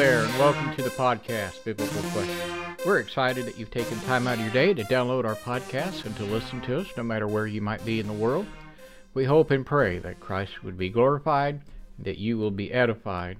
there, 0.00 0.24
and 0.24 0.38
welcome 0.38 0.74
to 0.74 0.82
the 0.82 0.88
podcast, 0.88 1.62
Biblical 1.62 2.00
Questions. 2.12 2.78
We're 2.86 3.00
excited 3.00 3.44
that 3.44 3.58
you've 3.58 3.70
taken 3.70 4.00
time 4.00 4.26
out 4.26 4.38
of 4.38 4.40
your 4.40 4.50
day 4.50 4.72
to 4.72 4.82
download 4.84 5.26
our 5.26 5.34
podcast 5.34 6.06
and 6.06 6.16
to 6.16 6.24
listen 6.24 6.62
to 6.62 6.78
us, 6.78 6.86
no 6.96 7.02
matter 7.02 7.28
where 7.28 7.46
you 7.46 7.60
might 7.60 7.84
be 7.84 8.00
in 8.00 8.06
the 8.06 8.14
world. 8.14 8.46
We 9.12 9.26
hope 9.26 9.50
and 9.50 9.66
pray 9.66 9.98
that 9.98 10.18
Christ 10.18 10.64
would 10.64 10.78
be 10.78 10.88
glorified, 10.88 11.60
that 11.98 12.16
you 12.16 12.38
will 12.38 12.50
be 12.50 12.72
edified 12.72 13.36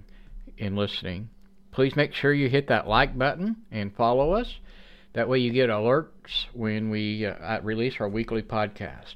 in 0.59 0.77
listening. 0.77 1.31
Please 1.73 1.97
make 1.97 2.13
sure 2.13 2.35
you 2.35 2.51
hit 2.51 2.69
that 2.69 2.87
like 2.87 3.17
button 3.17 3.57
and 3.71 3.97
follow 3.97 4.33
us. 4.33 4.59
That 5.15 5.31
way, 5.31 5.39
you 5.39 5.53
get 5.53 5.71
alerts 5.71 6.45
when 6.53 6.91
we 6.91 7.25
uh, 7.25 7.63
release 7.63 7.95
our 8.01 8.09
weekly 8.11 8.43
podcast. 8.43 9.15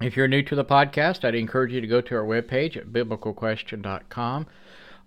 If 0.00 0.16
you're 0.16 0.26
new 0.26 0.42
to 0.42 0.56
the 0.56 0.64
podcast, 0.64 1.24
I'd 1.24 1.36
encourage 1.36 1.70
you 1.72 1.80
to 1.80 1.86
go 1.86 2.00
to 2.00 2.16
our 2.16 2.24
webpage 2.24 2.76
at 2.76 2.88
biblicalquestion.com 2.88 4.46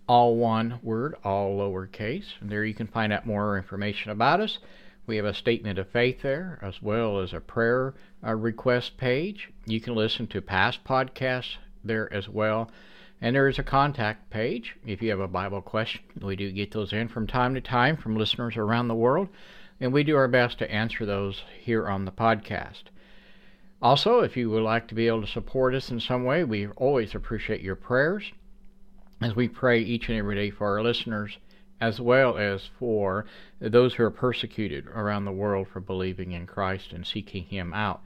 all 0.07 0.35
one 0.35 0.79
word, 0.83 1.15
all 1.23 1.57
lowercase. 1.57 2.33
And 2.41 2.49
there 2.49 2.65
you 2.65 2.73
can 2.73 2.87
find 2.87 3.13
out 3.13 3.25
more 3.25 3.57
information 3.57 4.11
about 4.11 4.41
us. 4.41 4.59
We 5.05 5.17
have 5.17 5.25
a 5.25 5.33
statement 5.33 5.79
of 5.79 5.89
faith 5.89 6.21
there, 6.21 6.59
as 6.61 6.81
well 6.81 7.19
as 7.19 7.33
a 7.33 7.39
prayer 7.39 7.93
uh, 8.25 8.35
request 8.35 8.97
page. 8.97 9.49
You 9.65 9.81
can 9.81 9.95
listen 9.95 10.27
to 10.27 10.41
past 10.41 10.83
podcasts 10.83 11.57
there 11.83 12.11
as 12.13 12.29
well. 12.29 12.71
And 13.21 13.35
there 13.35 13.47
is 13.47 13.59
a 13.59 13.63
contact 13.63 14.29
page 14.29 14.75
if 14.85 15.01
you 15.01 15.09
have 15.09 15.19
a 15.19 15.27
Bible 15.27 15.61
question. 15.61 16.01
We 16.21 16.35
do 16.35 16.51
get 16.51 16.71
those 16.71 16.93
in 16.93 17.07
from 17.07 17.27
time 17.27 17.53
to 17.55 17.61
time 17.61 17.95
from 17.97 18.17
listeners 18.17 18.57
around 18.57 18.87
the 18.89 18.95
world, 18.95 19.29
and 19.79 19.93
we 19.93 20.03
do 20.03 20.15
our 20.15 20.27
best 20.27 20.59
to 20.59 20.71
answer 20.71 21.05
those 21.05 21.43
here 21.59 21.87
on 21.87 22.05
the 22.05 22.11
podcast. 22.11 22.83
Also, 23.81 24.19
if 24.19 24.37
you 24.37 24.49
would 24.49 24.63
like 24.63 24.87
to 24.87 24.95
be 24.95 25.07
able 25.07 25.21
to 25.21 25.27
support 25.27 25.73
us 25.73 25.91
in 25.91 25.99
some 25.99 26.23
way, 26.23 26.43
we 26.43 26.67
always 26.67 27.15
appreciate 27.15 27.61
your 27.61 27.75
prayers 27.75 28.31
as 29.21 29.35
we 29.35 29.47
pray 29.47 29.79
each 29.79 30.09
and 30.09 30.17
every 30.17 30.35
day 30.35 30.49
for 30.49 30.67
our 30.67 30.83
listeners 30.83 31.37
as 31.83 31.99
well 31.99 32.37
as 32.37 32.69
for 32.79 33.25
those 33.59 33.95
who 33.95 34.03
are 34.03 34.09
persecuted 34.09 34.87
around 34.87 35.25
the 35.25 35.31
world 35.31 35.67
for 35.67 35.81
believing 35.81 36.31
in 36.31 36.47
Christ 36.47 36.93
and 36.93 37.05
seeking 37.05 37.43
Him 37.43 37.73
out. 37.73 38.01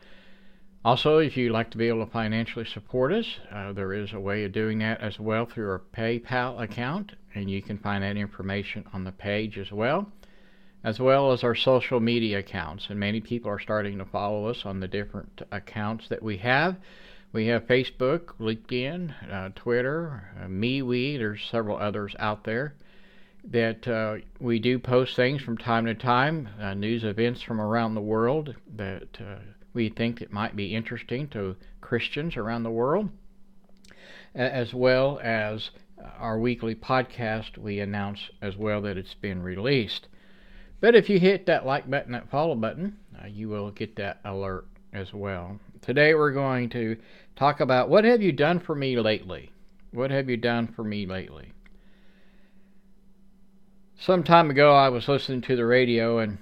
Also, 0.84 1.18
if 1.20 1.38
you'd 1.38 1.52
like 1.52 1.70
to 1.72 1.78
be 1.78 1.88
able 1.88 2.04
to 2.06 2.12
financially 2.12 2.66
support 2.66 3.12
us, 3.12 3.40
uh, 3.52 3.74
there 3.74 3.94
is 3.94 4.14
a 4.14 4.20
way 4.20 4.46
of 4.46 4.52
doing 4.52 4.80
that 4.80 5.00
as 5.02 5.20
well 5.20 5.46
through 5.46 5.70
our 5.70 5.82
PayPal 5.96 6.60
account, 6.60 7.12
and 7.36 7.52
you 7.52 7.62
can 7.62 7.78
find 7.78 8.04
that 8.04 8.18
information 8.18 8.84
on 8.94 9.04
the 9.04 9.12
page 9.12 9.60
as 9.60 9.72
well, 9.72 10.12
as 10.84 11.00
well 11.00 11.32
as 11.32 11.44
our 11.44 11.56
social 11.56 12.00
media 12.00 12.40
accounts. 12.40 12.88
And 12.90 13.00
many 13.00 13.22
people 13.22 13.52
are 13.52 13.60
starting 13.60 14.00
to 14.00 14.06
follow 14.06 14.48
us 14.48 14.66
on 14.66 14.80
the 14.80 14.88
different 14.88 15.42
accounts 15.52 16.08
that 16.10 16.24
we 16.24 16.38
have. 16.38 16.78
We 17.38 17.46
have 17.46 17.68
Facebook, 17.68 18.34
LinkedIn, 18.40 19.14
uh, 19.32 19.50
Twitter, 19.54 20.24
uh, 20.42 20.48
MeWe. 20.48 21.20
There's 21.20 21.48
several 21.52 21.78
others 21.78 22.16
out 22.18 22.46
there 22.46 22.74
that 23.44 23.88
uh, 23.88 24.16
we 24.40 24.58
do 24.58 24.80
post 24.80 25.16
things 25.16 25.44
from 25.44 25.56
time 25.56 25.86
to 25.86 25.94
time, 25.94 26.50
uh, 26.60 26.74
news 26.74 27.04
events 27.04 27.44
from 27.44 27.62
around 27.62 27.94
the 27.94 28.02
world 28.02 28.56
that 28.76 29.20
uh, 29.20 29.36
we 29.76 29.88
think 29.88 30.18
that 30.18 30.34
might 30.34 30.56
be 30.56 30.74
interesting 30.74 31.28
to 31.28 31.56
Christians 31.80 32.38
around 32.38 32.64
the 32.64 32.72
world, 32.72 33.08
as 34.34 34.74
well 34.74 35.20
as 35.22 35.70
our 36.18 36.40
weekly 36.40 36.74
podcast. 36.74 37.56
We 37.56 37.80
announce 37.80 38.32
as 38.42 38.58
well 38.58 38.82
that 38.82 38.98
it's 38.98 39.14
been 39.14 39.44
released. 39.44 40.08
But 40.82 40.96
if 40.96 41.08
you 41.08 41.20
hit 41.20 41.46
that 41.46 41.68
like 41.68 41.88
button, 41.88 42.14
that 42.14 42.32
follow 42.32 42.56
button, 42.56 42.98
uh, 43.24 43.28
you 43.28 43.48
will 43.48 43.70
get 43.70 43.96
that 43.98 44.22
alert 44.26 44.66
as 44.94 45.14
well. 45.14 45.60
Today 45.82 46.14
we're 46.14 46.32
going 46.32 46.70
to 46.70 46.98
talk 47.36 47.60
about 47.60 47.90
what 47.90 48.04
have 48.04 48.22
you 48.22 48.32
done 48.32 48.60
for 48.60 48.76
me 48.76 49.00
lately? 49.00 49.52
What 49.92 50.12
have 50.12 50.30
you 50.30 50.38
done 50.38 50.68
for 50.68 50.84
me 50.84 51.06
lately? 51.06 51.54
Some 54.00 54.24
time 54.24 54.50
ago, 54.50 54.76
I 54.76 54.90
was 54.90 55.08
listening 55.08 55.42
to 55.42 55.56
the 55.56 55.66
radio 55.66 56.20
and 56.20 56.38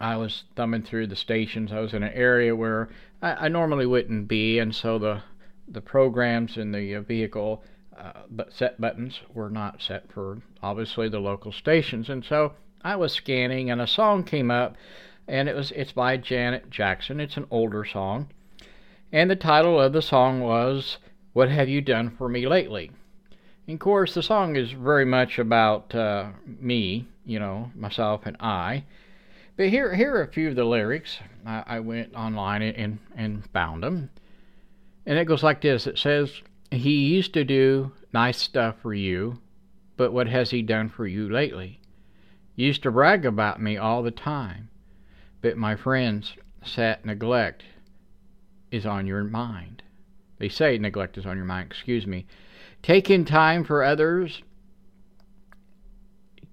I 0.00 0.16
was 0.16 0.44
thumbing 0.54 0.82
through 0.82 1.06
the 1.06 1.16
stations. 1.16 1.72
I 1.72 1.80
was 1.80 1.94
in 1.94 2.02
an 2.02 2.12
area 2.12 2.54
where 2.54 2.90
I, 3.22 3.46
I 3.46 3.48
normally 3.48 3.86
wouldn't 3.86 4.28
be, 4.28 4.58
and 4.58 4.74
so 4.74 4.98
the 4.98 5.22
the 5.68 5.80
programs 5.80 6.56
in 6.56 6.70
the 6.70 6.94
uh, 6.94 7.00
vehicle 7.00 7.64
uh, 7.98 8.12
but 8.30 8.52
set 8.52 8.80
buttons 8.80 9.20
were 9.34 9.50
not 9.50 9.82
set 9.82 10.12
for 10.12 10.40
obviously 10.62 11.08
the 11.08 11.18
local 11.18 11.50
stations, 11.50 12.08
and 12.10 12.24
so 12.24 12.52
I 12.82 12.94
was 12.96 13.12
scanning, 13.12 13.70
and 13.70 13.80
a 13.80 13.86
song 13.86 14.22
came 14.22 14.50
up 14.50 14.76
and 15.28 15.48
it 15.48 15.56
was 15.56 15.72
it's 15.72 15.92
by 15.92 16.16
Janet 16.16 16.70
Jackson. 16.70 17.20
It's 17.20 17.36
an 17.36 17.46
older 17.50 17.84
song, 17.84 18.28
and 19.12 19.30
the 19.30 19.36
title 19.36 19.80
of 19.80 19.92
the 19.92 20.02
song 20.02 20.40
was 20.40 20.98
"What 21.32 21.50
Have 21.50 21.68
You 21.68 21.80
Done 21.80 22.10
for 22.10 22.28
Me 22.28 22.46
Lately." 22.46 22.90
And 23.66 23.74
of 23.74 23.80
course, 23.80 24.14
the 24.14 24.22
song 24.22 24.54
is 24.54 24.70
very 24.70 25.04
much 25.04 25.38
about 25.38 25.94
uh, 25.94 26.30
me, 26.46 27.08
you 27.24 27.40
know, 27.40 27.72
myself 27.74 28.24
and 28.24 28.36
I. 28.38 28.84
But 29.56 29.70
here, 29.70 29.94
here 29.94 30.14
are 30.14 30.22
a 30.22 30.32
few 30.32 30.48
of 30.48 30.54
the 30.54 30.64
lyrics. 30.64 31.18
I, 31.44 31.64
I 31.66 31.80
went 31.80 32.14
online 32.14 32.62
and, 32.62 32.98
and 33.16 33.44
found 33.50 33.82
them, 33.82 34.10
and 35.04 35.18
it 35.18 35.24
goes 35.24 35.42
like 35.42 35.60
this: 35.60 35.86
It 35.88 35.98
says, 35.98 36.42
"He 36.70 37.06
used 37.06 37.34
to 37.34 37.44
do 37.44 37.92
nice 38.12 38.38
stuff 38.38 38.76
for 38.80 38.94
you, 38.94 39.40
but 39.96 40.12
what 40.12 40.28
has 40.28 40.50
he 40.50 40.62
done 40.62 40.88
for 40.88 41.06
you 41.06 41.28
lately? 41.28 41.80
Used 42.54 42.84
to 42.84 42.92
brag 42.92 43.26
about 43.26 43.60
me 43.60 43.76
all 43.76 44.04
the 44.04 44.12
time." 44.12 44.68
But 45.46 45.56
my 45.56 45.76
friends, 45.76 46.34
sat 46.64 47.04
neglect 47.06 47.62
is 48.72 48.84
on 48.84 49.06
your 49.06 49.22
mind. 49.22 49.84
They 50.38 50.48
say 50.48 50.76
neglect 50.76 51.16
is 51.16 51.24
on 51.24 51.36
your 51.36 51.46
mind, 51.46 51.70
excuse 51.70 52.04
me. 52.04 52.26
Taking 52.82 53.24
time 53.24 53.62
for 53.62 53.84
others 53.84 54.42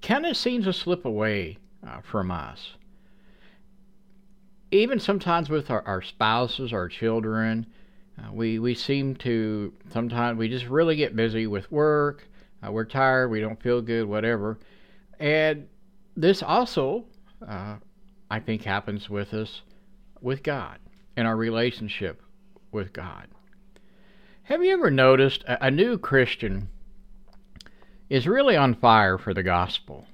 kind 0.04 0.28
of 0.28 0.38
seems 0.38 0.66
to 0.66 0.74
slip 0.74 1.06
away 1.06 1.58
uh, 1.84 2.02
from 2.02 2.30
us. 2.30 2.76
Even 4.70 5.00
sometimes 5.00 5.50
with 5.50 5.72
our, 5.72 5.82
our 5.88 6.04
spouses, 6.04 6.72
our 6.72 6.88
children, 6.88 7.66
uh, 8.20 8.32
we, 8.32 8.60
we 8.60 8.76
seem 8.76 9.16
to 9.16 9.74
sometimes 9.92 10.38
we 10.38 10.48
just 10.48 10.68
really 10.68 10.96
get 10.96 11.16
busy 11.16 11.48
with 11.48 11.72
work. 11.72 12.28
Uh, 12.62 12.72
we're 12.72 12.86
tired, 12.86 13.30
we 13.30 13.40
don't 13.40 13.60
feel 13.60 13.82
good, 13.82 14.06
whatever. 14.06 14.60
And 15.20 15.68
this 16.16 16.44
also 16.44 17.06
uh, 17.48 17.78
I 18.34 18.40
think 18.40 18.64
happens 18.64 19.12
with 19.12 19.32
us 19.32 19.62
with 20.20 20.42
God 20.42 20.80
in 21.16 21.28
our 21.28 21.38
relationship 21.38 22.24
with 22.72 22.92
God. 22.92 23.28
Have 24.42 24.64
you 24.64 24.74
ever 24.74 24.90
noticed 24.90 25.44
a, 25.46 25.70
new 25.70 26.00
Christian 26.00 26.70
is 28.10 28.28
really 28.28 28.58
on 28.58 28.74
fire 28.74 29.20
for 29.20 29.36
the 29.36 29.44
gospel? 29.44 30.08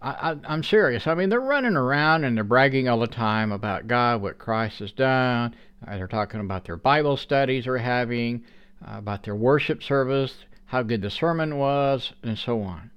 I, 0.00 0.36
am 0.44 0.62
serious. 0.62 1.08
I 1.08 1.16
mean, 1.16 1.28
they're 1.28 1.40
running 1.40 1.74
around 1.74 2.22
and 2.22 2.36
they're 2.36 2.44
bragging 2.44 2.88
all 2.88 3.00
the 3.00 3.08
time 3.08 3.50
about 3.50 3.88
God, 3.88 4.22
what 4.22 4.38
Christ 4.38 4.78
has 4.78 4.92
done. 4.92 5.56
Uh, 5.84 5.96
they're 5.96 6.06
talking 6.06 6.38
about 6.38 6.64
their 6.64 6.76
Bible 6.76 7.16
studies 7.16 7.64
they're 7.64 7.78
having, 7.78 8.44
uh, 8.86 8.98
about 8.98 9.24
their 9.24 9.34
worship 9.34 9.82
service, 9.82 10.44
how 10.66 10.84
good 10.84 11.02
the 11.02 11.10
sermon 11.10 11.58
was, 11.58 12.12
and 12.22 12.38
so 12.38 12.62
on. 12.62 12.92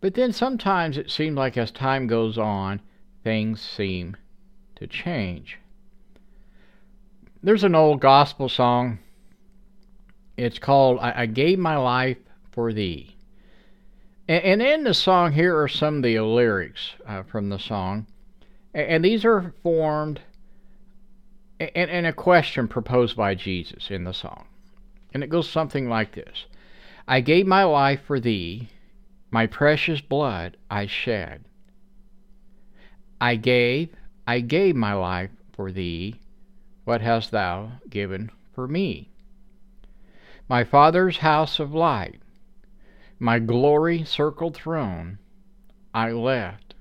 But 0.00 0.14
then 0.14 0.32
sometimes 0.32 0.98
it 0.98 1.12
seems 1.12 1.36
like 1.36 1.56
as 1.56 1.70
time 1.70 2.08
goes 2.08 2.36
on, 2.36 2.80
things 3.24 3.60
seem 3.60 4.16
to 4.76 4.86
change. 4.86 5.58
There's 7.42 7.64
an 7.64 7.74
old 7.74 8.00
gospel 8.00 8.48
song. 8.48 8.98
It's 10.36 10.58
called 10.58 10.98
I, 11.00 11.22
I 11.22 11.26
Gave 11.26 11.58
My 11.58 11.76
Life 11.76 12.18
for 12.52 12.72
Thee. 12.72 13.16
And, 14.28 14.44
and, 14.44 14.62
in 14.62 14.84
the 14.84 14.94
song, 14.94 15.32
here 15.32 15.60
are 15.60 15.68
some 15.68 15.96
of 15.96 16.02
the 16.02 16.20
lyrics 16.20 16.92
uh, 17.06 17.22
from 17.24 17.48
the 17.48 17.58
song. 17.58 18.06
And, 18.72 18.86
and 18.86 19.04
these 19.04 19.24
are 19.24 19.54
formed 19.62 20.20
in, 21.58 21.68
in 21.68 22.04
a 22.06 22.12
question 22.12 22.68
proposed 22.68 23.16
by 23.16 23.34
Jesus 23.34 23.90
in 23.90 24.04
the 24.04 24.14
song. 24.14 24.46
And 25.12 25.22
it 25.22 25.28
goes 25.28 25.48
something 25.48 25.88
like 25.88 26.14
this 26.14 26.46
I 27.06 27.20
gave 27.20 27.46
my 27.46 27.64
life 27.64 28.00
for 28.06 28.20
Thee, 28.20 28.68
my 29.30 29.46
precious 29.46 30.00
blood 30.00 30.56
I 30.70 30.86
shed. 30.86 31.44
I 33.24 33.36
gave, 33.36 33.88
I 34.26 34.40
gave 34.40 34.76
my 34.76 34.92
life 34.92 35.30
for 35.54 35.72
thee. 35.72 36.16
What 36.84 37.00
hast 37.00 37.30
thou 37.30 37.72
given 37.88 38.30
for 38.52 38.68
me? 38.68 39.08
My 40.46 40.62
Father's 40.62 41.16
house 41.16 41.58
of 41.58 41.72
light, 41.72 42.20
my 43.18 43.38
glory 43.38 44.04
circled 44.04 44.54
throne, 44.54 45.18
I 45.94 46.12
left 46.12 46.74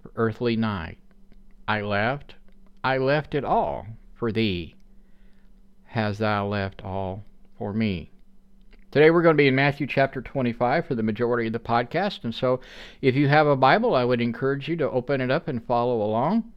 for 0.00 0.12
earthly 0.14 0.54
night. 0.54 0.98
I 1.66 1.80
left, 1.80 2.36
I 2.84 2.98
left 2.98 3.34
it 3.34 3.44
all 3.44 3.84
for 4.14 4.30
thee. 4.30 4.76
Hast 5.86 6.20
thou 6.20 6.46
left 6.46 6.84
all 6.84 7.24
for 7.58 7.72
me? 7.72 8.12
Today 8.94 9.10
we're 9.10 9.22
going 9.22 9.34
to 9.34 9.42
be 9.42 9.48
in 9.48 9.56
Matthew 9.56 9.88
chapter 9.88 10.22
25 10.22 10.86
for 10.86 10.94
the 10.94 11.02
majority 11.02 11.48
of 11.48 11.52
the 11.52 11.58
podcast. 11.58 12.22
And 12.22 12.32
so 12.32 12.60
if 13.02 13.16
you 13.16 13.26
have 13.26 13.48
a 13.48 13.56
Bible, 13.56 13.92
I 13.96 14.04
would 14.04 14.20
encourage 14.20 14.68
you 14.68 14.76
to 14.76 14.88
open 14.88 15.20
it 15.20 15.32
up 15.32 15.48
and 15.48 15.66
follow 15.66 16.00
along. 16.00 16.52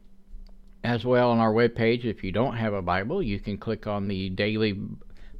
As 0.84 1.04
well 1.04 1.32
on 1.32 1.40
our 1.40 1.52
webpage, 1.52 2.04
if 2.04 2.22
you 2.22 2.30
don't 2.30 2.54
have 2.54 2.74
a 2.74 2.80
Bible, 2.80 3.20
you 3.20 3.40
can 3.40 3.58
click 3.58 3.88
on 3.88 4.06
the 4.06 4.30
daily 4.30 4.80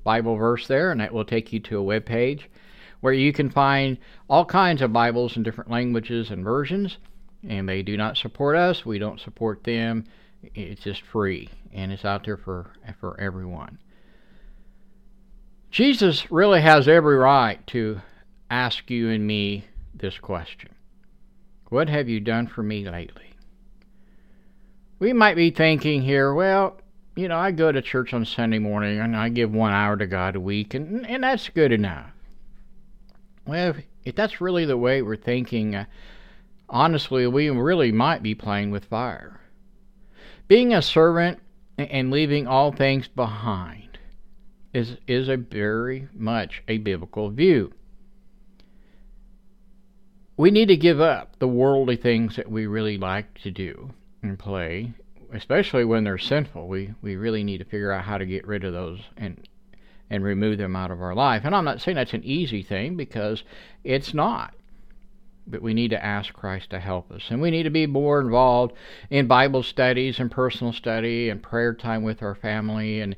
Bible 0.03 0.35
verse 0.35 0.67
there, 0.67 0.91
and 0.91 1.01
that 1.01 1.15
will 1.15 1.25
take 1.25 1.53
you 1.53 1.61
to 1.61 1.79
a 1.79 1.83
web 1.85 2.05
page 2.05 2.51
where 2.99 3.13
you 3.13 3.33
can 3.33 3.49
find 3.49 3.99
all 4.29 4.45
kinds 4.45 4.83
of 4.83 4.93
Bibles 4.93 5.37
in 5.37 5.45
different 5.45 5.71
languages 5.71 6.33
and 6.33 6.43
versions. 6.43 6.99
And 7.49 7.69
they 7.69 7.85
do 7.85 7.97
not 7.97 8.17
support 8.17 8.57
us, 8.57 8.85
we 8.85 8.99
don't 8.99 9.21
support 9.21 9.63
them. 9.63 10.03
It's 10.53 10.83
just 10.83 11.03
free, 11.03 11.49
and 11.73 11.93
it's 11.93 12.05
out 12.05 12.25
there 12.25 12.39
for, 12.39 12.73
for 12.99 13.21
everyone. 13.21 13.79
Jesus 15.79 16.29
really 16.29 16.61
has 16.61 16.89
every 16.89 17.15
right 17.15 17.65
to 17.69 18.01
ask 18.51 18.91
you 18.91 19.11
and 19.11 19.25
me 19.25 19.65
this 19.95 20.19
question 20.19 20.71
What 21.69 21.89
have 21.89 22.09
you 22.09 22.19
done 22.19 22.49
for 22.49 22.65
me 22.65 22.91
lately? 22.91 23.35
We 24.99 25.13
might 25.13 25.37
be 25.37 25.51
thinking 25.51 26.03
here, 26.03 26.35
well, 26.35 26.81
you 27.15 27.29
know, 27.29 27.39
I 27.39 27.53
go 27.53 27.71
to 27.71 27.81
church 27.81 28.13
on 28.13 28.25
Sunday 28.25 28.59
morning 28.59 28.99
and 28.99 29.17
I 29.17 29.29
give 29.29 29.55
one 29.55 29.71
hour 29.71 29.97
to 29.97 30.09
God 30.09 30.35
a 30.35 30.41
week, 30.41 30.75
and, 30.75 31.07
and 31.07 31.23
that's 31.23 31.49
good 31.49 31.71
enough. 31.71 32.11
Well, 33.47 33.71
if, 33.71 33.77
if 34.05 34.17
that's 34.17 34.41
really 34.41 34.65
the 34.65 34.77
way 34.77 35.01
we're 35.01 35.15
thinking, 35.15 35.77
uh, 35.77 35.85
honestly, 36.69 37.29
we 37.29 37.51
really 37.51 37.93
might 37.93 38.25
be 38.25 38.35
playing 38.35 38.73
with 38.73 38.87
fire. 38.87 39.41
Being 40.49 40.75
a 40.75 40.83
servant 40.83 41.39
and 41.79 42.11
leaving 42.11 42.49
all 42.49 42.73
things 42.73 43.07
behind 43.07 43.88
is, 44.79 44.97
is 45.07 45.29
a 45.29 45.37
very 45.37 46.09
much 46.15 46.63
a 46.69 46.79
biblical 46.79 47.31
view. 47.31 47.73
We 50.37 50.51
need 50.51 50.69
to 50.69 50.77
give 50.77 51.01
up 51.01 51.39
the 51.39 51.49
worldly 51.49 51.97
things 51.97 52.37
that 52.37 52.51
we 52.51 52.67
really 52.67 52.97
like 52.97 53.39
to 53.43 53.51
do 53.51 53.91
and 54.23 54.39
play, 54.39 54.93
especially 55.33 55.85
when 55.85 56.05
they're 56.05 56.17
sinful. 56.17 56.69
We, 56.69 56.95
we 57.03 57.17
really 57.17 57.43
need 57.43 57.59
to 57.59 57.65
figure 57.65 57.91
out 57.91 58.05
how 58.05 58.19
to 58.19 58.27
get 58.27 58.47
rid 58.47 58.65
of 58.65 58.73
those 58.73 59.01
and 59.17 59.47
and 60.11 60.25
remove 60.25 60.57
them 60.57 60.75
out 60.75 60.91
of 60.91 61.03
our 61.03 61.15
life. 61.15 61.43
And 61.45 61.55
I'm 61.55 61.67
not 61.67 61.83
saying 61.83 61.97
that's 61.97 62.15
an 62.15 62.25
easy 62.25 62.63
thing 62.63 62.97
because 62.97 63.45
it's 63.85 64.15
not. 64.15 64.55
But 65.47 65.61
we 65.61 65.75
need 65.75 65.91
to 65.91 66.03
ask 66.03 66.33
Christ 66.33 66.71
to 66.71 66.81
help 66.81 67.11
us. 67.11 67.25
And 67.29 67.43
we 67.43 67.51
need 67.51 67.65
to 67.65 67.71
be 67.71 67.87
more 67.87 68.19
involved 68.19 68.75
in 69.11 69.27
Bible 69.27 69.63
studies 69.63 70.19
and 70.19 70.31
personal 70.31 70.73
study 70.73 71.29
and 71.29 71.43
prayer 71.43 71.75
time 71.75 72.03
with 72.03 72.23
our 72.23 72.35
family 72.35 73.01
and 73.01 73.17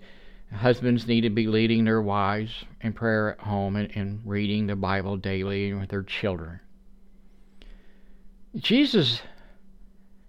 Husbands 0.52 1.06
need 1.06 1.22
to 1.22 1.30
be 1.30 1.46
leading 1.46 1.84
their 1.84 2.02
wives 2.02 2.64
in 2.80 2.92
prayer 2.92 3.32
at 3.32 3.40
home 3.40 3.76
and, 3.76 3.90
and 3.94 4.20
reading 4.24 4.66
the 4.66 4.76
Bible 4.76 5.16
daily 5.16 5.72
with 5.72 5.90
their 5.90 6.02
children. 6.02 6.60
Jesus, 8.56 9.22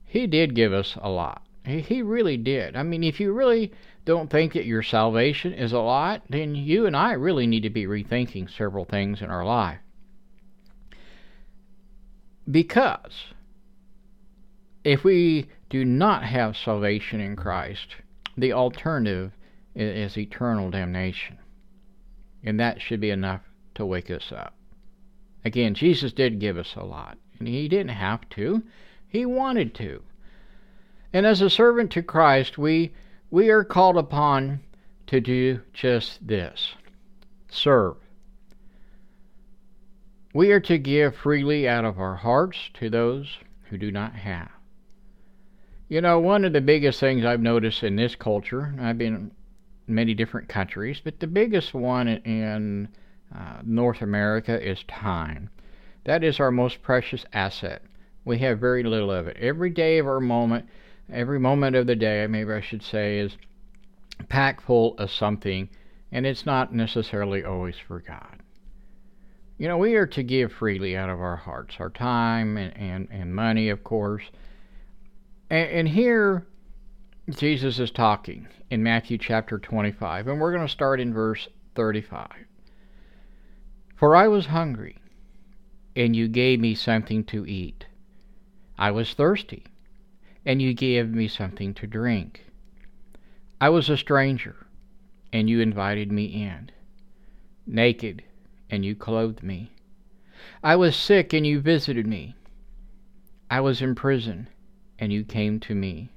He 0.05 0.27
did 0.27 0.53
give 0.53 0.73
us 0.73 0.95
a 1.01 1.09
lot. 1.09 1.41
He, 1.65 1.81
he 1.81 2.01
really 2.01 2.37
did. 2.37 2.75
I 2.75 2.83
mean, 2.83 3.03
if 3.03 3.19
you 3.19 3.33
really 3.33 3.71
don't 4.05 4.29
think 4.29 4.53
that 4.53 4.65
your 4.65 4.83
salvation 4.83 5.53
is 5.53 5.73
a 5.73 5.79
lot, 5.79 6.23
then 6.29 6.55
you 6.55 6.85
and 6.85 6.95
I 6.95 7.13
really 7.13 7.47
need 7.47 7.63
to 7.63 7.69
be 7.69 7.85
rethinking 7.85 8.49
several 8.49 8.85
things 8.85 9.21
in 9.21 9.29
our 9.29 9.45
life. 9.45 9.79
Because 12.49 13.33
if 14.83 15.03
we 15.03 15.47
do 15.69 15.85
not 15.85 16.23
have 16.23 16.57
salvation 16.57 17.19
in 17.19 17.35
Christ, 17.35 17.95
the 18.37 18.53
alternative 18.53 19.31
is 19.75 20.17
eternal 20.17 20.69
damnation. 20.69 21.37
And 22.43 22.59
that 22.59 22.81
should 22.81 22.99
be 22.99 23.09
enough 23.09 23.41
to 23.75 23.85
wake 23.85 24.09
us 24.09 24.31
up. 24.31 24.53
Again, 25.43 25.73
Jesus 25.73 26.13
did 26.13 26.39
give 26.39 26.57
us 26.57 26.75
a 26.75 26.83
lot, 26.83 27.17
and 27.39 27.47
He 27.47 27.67
didn't 27.67 27.89
have 27.89 28.27
to, 28.31 28.63
He 29.07 29.25
wanted 29.25 29.73
to. 29.75 30.01
And 31.13 31.25
as 31.25 31.41
a 31.41 31.49
servant 31.49 31.91
to 31.91 32.03
Christ, 32.03 32.57
we, 32.57 32.93
we 33.29 33.49
are 33.49 33.63
called 33.63 33.97
upon 33.97 34.61
to 35.07 35.19
do 35.19 35.61
just 35.73 36.25
this 36.25 36.75
serve. 37.49 37.97
We 40.33 40.51
are 40.51 40.61
to 40.61 40.77
give 40.77 41.15
freely 41.15 41.67
out 41.67 41.83
of 41.83 41.99
our 41.99 42.15
hearts 42.15 42.69
to 42.75 42.89
those 42.89 43.37
who 43.63 43.77
do 43.77 43.91
not 43.91 44.13
have. 44.13 44.49
You 45.89 45.99
know, 45.99 46.19
one 46.19 46.45
of 46.45 46.53
the 46.53 46.61
biggest 46.61 47.01
things 47.01 47.25
I've 47.25 47.41
noticed 47.41 47.83
in 47.83 47.97
this 47.97 48.15
culture, 48.15 48.73
I've 48.79 48.97
been 48.97 49.31
many 49.91 50.13
different 50.13 50.49
countries, 50.49 51.01
but 51.03 51.19
the 51.19 51.27
biggest 51.27 51.73
one 51.73 52.07
in 52.07 52.87
uh, 53.35 53.61
North 53.63 54.01
America 54.01 54.59
is 54.61 54.83
time. 54.87 55.49
That 56.05 56.23
is 56.23 56.39
our 56.39 56.51
most 56.51 56.81
precious 56.81 57.25
asset. 57.33 57.83
We 58.25 58.39
have 58.39 58.59
very 58.59 58.83
little 58.83 59.11
of 59.11 59.27
it. 59.27 59.37
Every 59.37 59.69
day 59.69 59.97
of 59.99 60.07
our 60.07 60.19
moment, 60.19 60.65
every 61.11 61.39
moment 61.39 61.75
of 61.75 61.87
the 61.87 61.95
day, 61.95 62.25
maybe 62.27 62.53
I 62.53 62.61
should 62.61 62.83
say, 62.83 63.19
is 63.19 63.37
packed 64.29 64.63
full 64.63 64.95
of 64.97 65.11
something, 65.11 65.69
and 66.11 66.25
it's 66.25 66.45
not 66.45 66.73
necessarily 66.73 67.43
always 67.43 67.75
for 67.87 67.99
God. 67.99 68.41
You 69.57 69.67
know, 69.67 69.77
we 69.77 69.95
are 69.95 70.07
to 70.07 70.23
give 70.23 70.51
freely 70.51 70.97
out 70.97 71.09
of 71.09 71.21
our 71.21 71.35
hearts, 71.35 71.75
our 71.79 71.89
time 71.89 72.57
and, 72.57 72.75
and, 72.75 73.07
and 73.11 73.35
money, 73.35 73.69
of 73.69 73.83
course. 73.83 74.23
And, 75.49 75.69
and 75.69 75.87
here, 75.87 76.47
Jesus 77.37 77.79
is 77.79 77.91
talking 77.91 78.47
in 78.69 78.83
Matthew 78.83 79.17
chapter 79.17 79.59
25, 79.59 80.27
and 80.27 80.39
we're 80.39 80.51
going 80.51 80.65
to 80.65 80.71
start 80.71 80.99
in 80.99 81.13
verse 81.13 81.47
35. 81.75 82.27
For 83.95 84.15
I 84.15 84.27
was 84.27 84.47
hungry, 84.47 84.97
and 85.95 86.15
you 86.15 86.27
gave 86.27 86.59
me 86.59 86.73
something 86.73 87.23
to 87.25 87.45
eat. 87.45 87.85
I 88.77 88.91
was 88.91 89.13
thirsty, 89.13 89.65
and 90.45 90.61
you 90.61 90.73
gave 90.73 91.09
me 91.09 91.27
something 91.27 91.73
to 91.75 91.85
drink. 91.87 92.45
I 93.59 93.69
was 93.69 93.89
a 93.89 93.97
stranger, 93.97 94.55
and 95.31 95.49
you 95.49 95.59
invited 95.59 96.11
me 96.11 96.25
in. 96.25 96.71
Naked, 97.67 98.23
and 98.69 98.83
you 98.83 98.95
clothed 98.95 99.43
me. 99.43 99.71
I 100.63 100.75
was 100.75 100.95
sick, 100.95 101.33
and 101.33 101.45
you 101.45 101.59
visited 101.59 102.07
me. 102.07 102.35
I 103.49 103.59
was 103.61 103.81
in 103.81 103.93
prison, 103.95 104.47
and 104.97 105.13
you 105.13 105.23
came 105.23 105.59
to 105.61 105.75
me. 105.75 106.09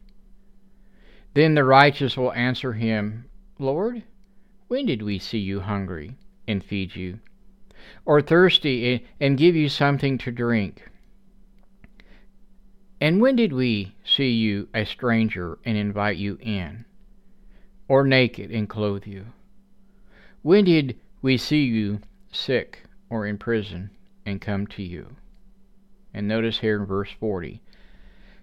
Then 1.35 1.55
the 1.55 1.65
righteous 1.65 2.17
will 2.17 2.33
answer 2.33 2.73
him, 2.75 3.25
Lord, 3.59 4.05
when 4.69 4.87
did 4.87 5.03
we 5.03 5.19
see 5.19 5.39
you 5.39 5.61
hungry 5.61 6.17
and 6.47 6.63
feed 6.63 6.95
you, 6.95 7.19
or 8.05 8.23
thirsty 8.23 9.05
and 9.21 9.37
give 9.37 9.57
you 9.57 9.69
something 9.69 10.17
to 10.19 10.31
drink? 10.31 10.89
And 13.01 13.21
when 13.21 13.35
did 13.35 13.53
we 13.53 13.95
see 14.05 14.31
you 14.31 14.69
a 14.73 14.87
stranger 14.87 15.59
and 15.65 15.77
invite 15.77 16.17
you 16.17 16.39
in, 16.41 16.85
or 17.89 18.07
naked 18.07 18.51
and 18.51 18.69
clothe 18.69 19.07
you? 19.07 19.27
When 20.43 20.65
did 20.65 20.97
we 21.21 21.37
see 21.37 21.65
you 21.65 22.01
sick 22.31 22.85
or 23.11 23.27
in 23.27 23.39
prison 23.39 23.91
and 24.25 24.41
come 24.41 24.69
to 24.69 24.83
you? 24.83 25.17
And 26.15 26.29
notice 26.29 26.61
here 26.61 26.81
in 26.81 26.87
verse 26.87 27.11
40 27.19 27.61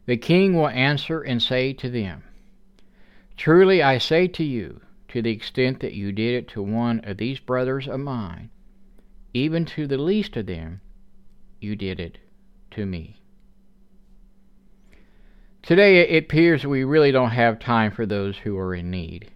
the 0.08 0.18
king 0.18 0.56
will 0.56 0.68
answer 0.68 1.22
and 1.22 1.42
say 1.42 1.72
to 1.74 1.90
them, 1.90 2.24
Truly 3.42 3.82
I 3.82 3.98
say 3.98 4.28
to 4.28 4.44
you, 4.44 4.82
to 5.08 5.20
the 5.24 5.32
extent 5.32 5.80
that 5.80 5.96
you 5.96 6.12
did 6.12 6.36
it 6.36 6.48
to 6.50 6.62
one 6.62 7.02
of 7.04 7.18
these 7.18 7.40
brothers 7.40 7.88
of 7.88 8.00
mine, 8.00 8.52
even 9.34 9.66
to 9.66 9.88
the 9.88 9.98
least 9.98 10.38
of 10.38 10.46
them, 10.46 10.80
you 11.60 11.76
did 11.76 12.00
it 12.00 12.20
to 12.70 12.86
me. 12.86 13.20
Today 15.64 16.02
it 16.02 16.24
appears 16.24 16.68
we 16.68 16.84
really 16.84 17.12
don't 17.12 17.32
have 17.32 17.58
time 17.58 17.90
for 17.90 18.06
those 18.06 18.38
who 18.38 18.56
are 18.60 18.76
in 18.76 18.92
need. 18.92 19.32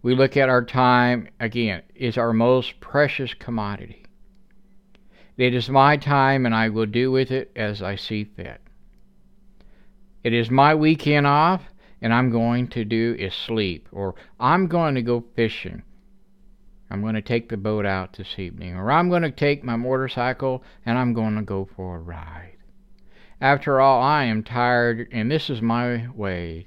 We 0.00 0.14
look 0.14 0.38
at 0.38 0.48
our 0.48 0.64
time, 0.64 1.28
again, 1.38 1.82
is 1.94 2.16
our 2.16 2.32
most 2.32 2.80
precious 2.80 3.34
commodity. 3.34 4.06
It 5.36 5.54
is 5.54 5.68
my 5.68 5.98
time, 5.98 6.46
and 6.46 6.54
I 6.54 6.70
will 6.70 6.86
do 6.86 7.10
with 7.10 7.30
it 7.30 7.52
as 7.54 7.82
I 7.82 7.96
see 7.96 8.24
fit. 8.24 8.62
It 10.24 10.32
is 10.32 10.50
my 10.50 10.74
weekend 10.74 11.26
off, 11.26 11.64
and 12.02 12.12
I'm 12.14 12.30
going 12.30 12.68
to 12.68 12.84
do 12.84 13.16
is 13.18 13.34
sleep, 13.34 13.88
or 13.92 14.14
I'm 14.38 14.66
going 14.66 14.94
to 14.94 15.02
go 15.02 15.24
fishing. 15.34 15.82
I'm 16.90 17.02
going 17.02 17.14
to 17.14 17.22
take 17.22 17.48
the 17.48 17.56
boat 17.56 17.86
out 17.86 18.14
this 18.14 18.38
evening, 18.38 18.74
or 18.74 18.90
I'm 18.90 19.08
going 19.08 19.22
to 19.22 19.30
take 19.30 19.62
my 19.62 19.76
motorcycle 19.76 20.64
and 20.84 20.98
I'm 20.98 21.12
going 21.12 21.36
to 21.36 21.42
go 21.42 21.68
for 21.76 21.96
a 21.96 22.00
ride. 22.00 22.56
After 23.40 23.80
all, 23.80 24.02
I 24.02 24.24
am 24.24 24.42
tired, 24.42 25.08
and 25.12 25.30
this 25.30 25.48
is 25.48 25.62
my 25.62 26.08
way 26.14 26.66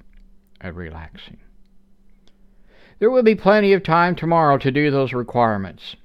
of 0.62 0.78
relaxing. 0.78 1.38
There 3.00 3.12
will 3.12 3.24
be 3.24 3.36
plenty 3.36 3.74
of 3.74 3.84
time 3.84 4.16
tomorrow 4.16 4.58
to 4.58 4.72
do 4.72 4.90
those 4.90 5.14
requirements. 5.14 5.96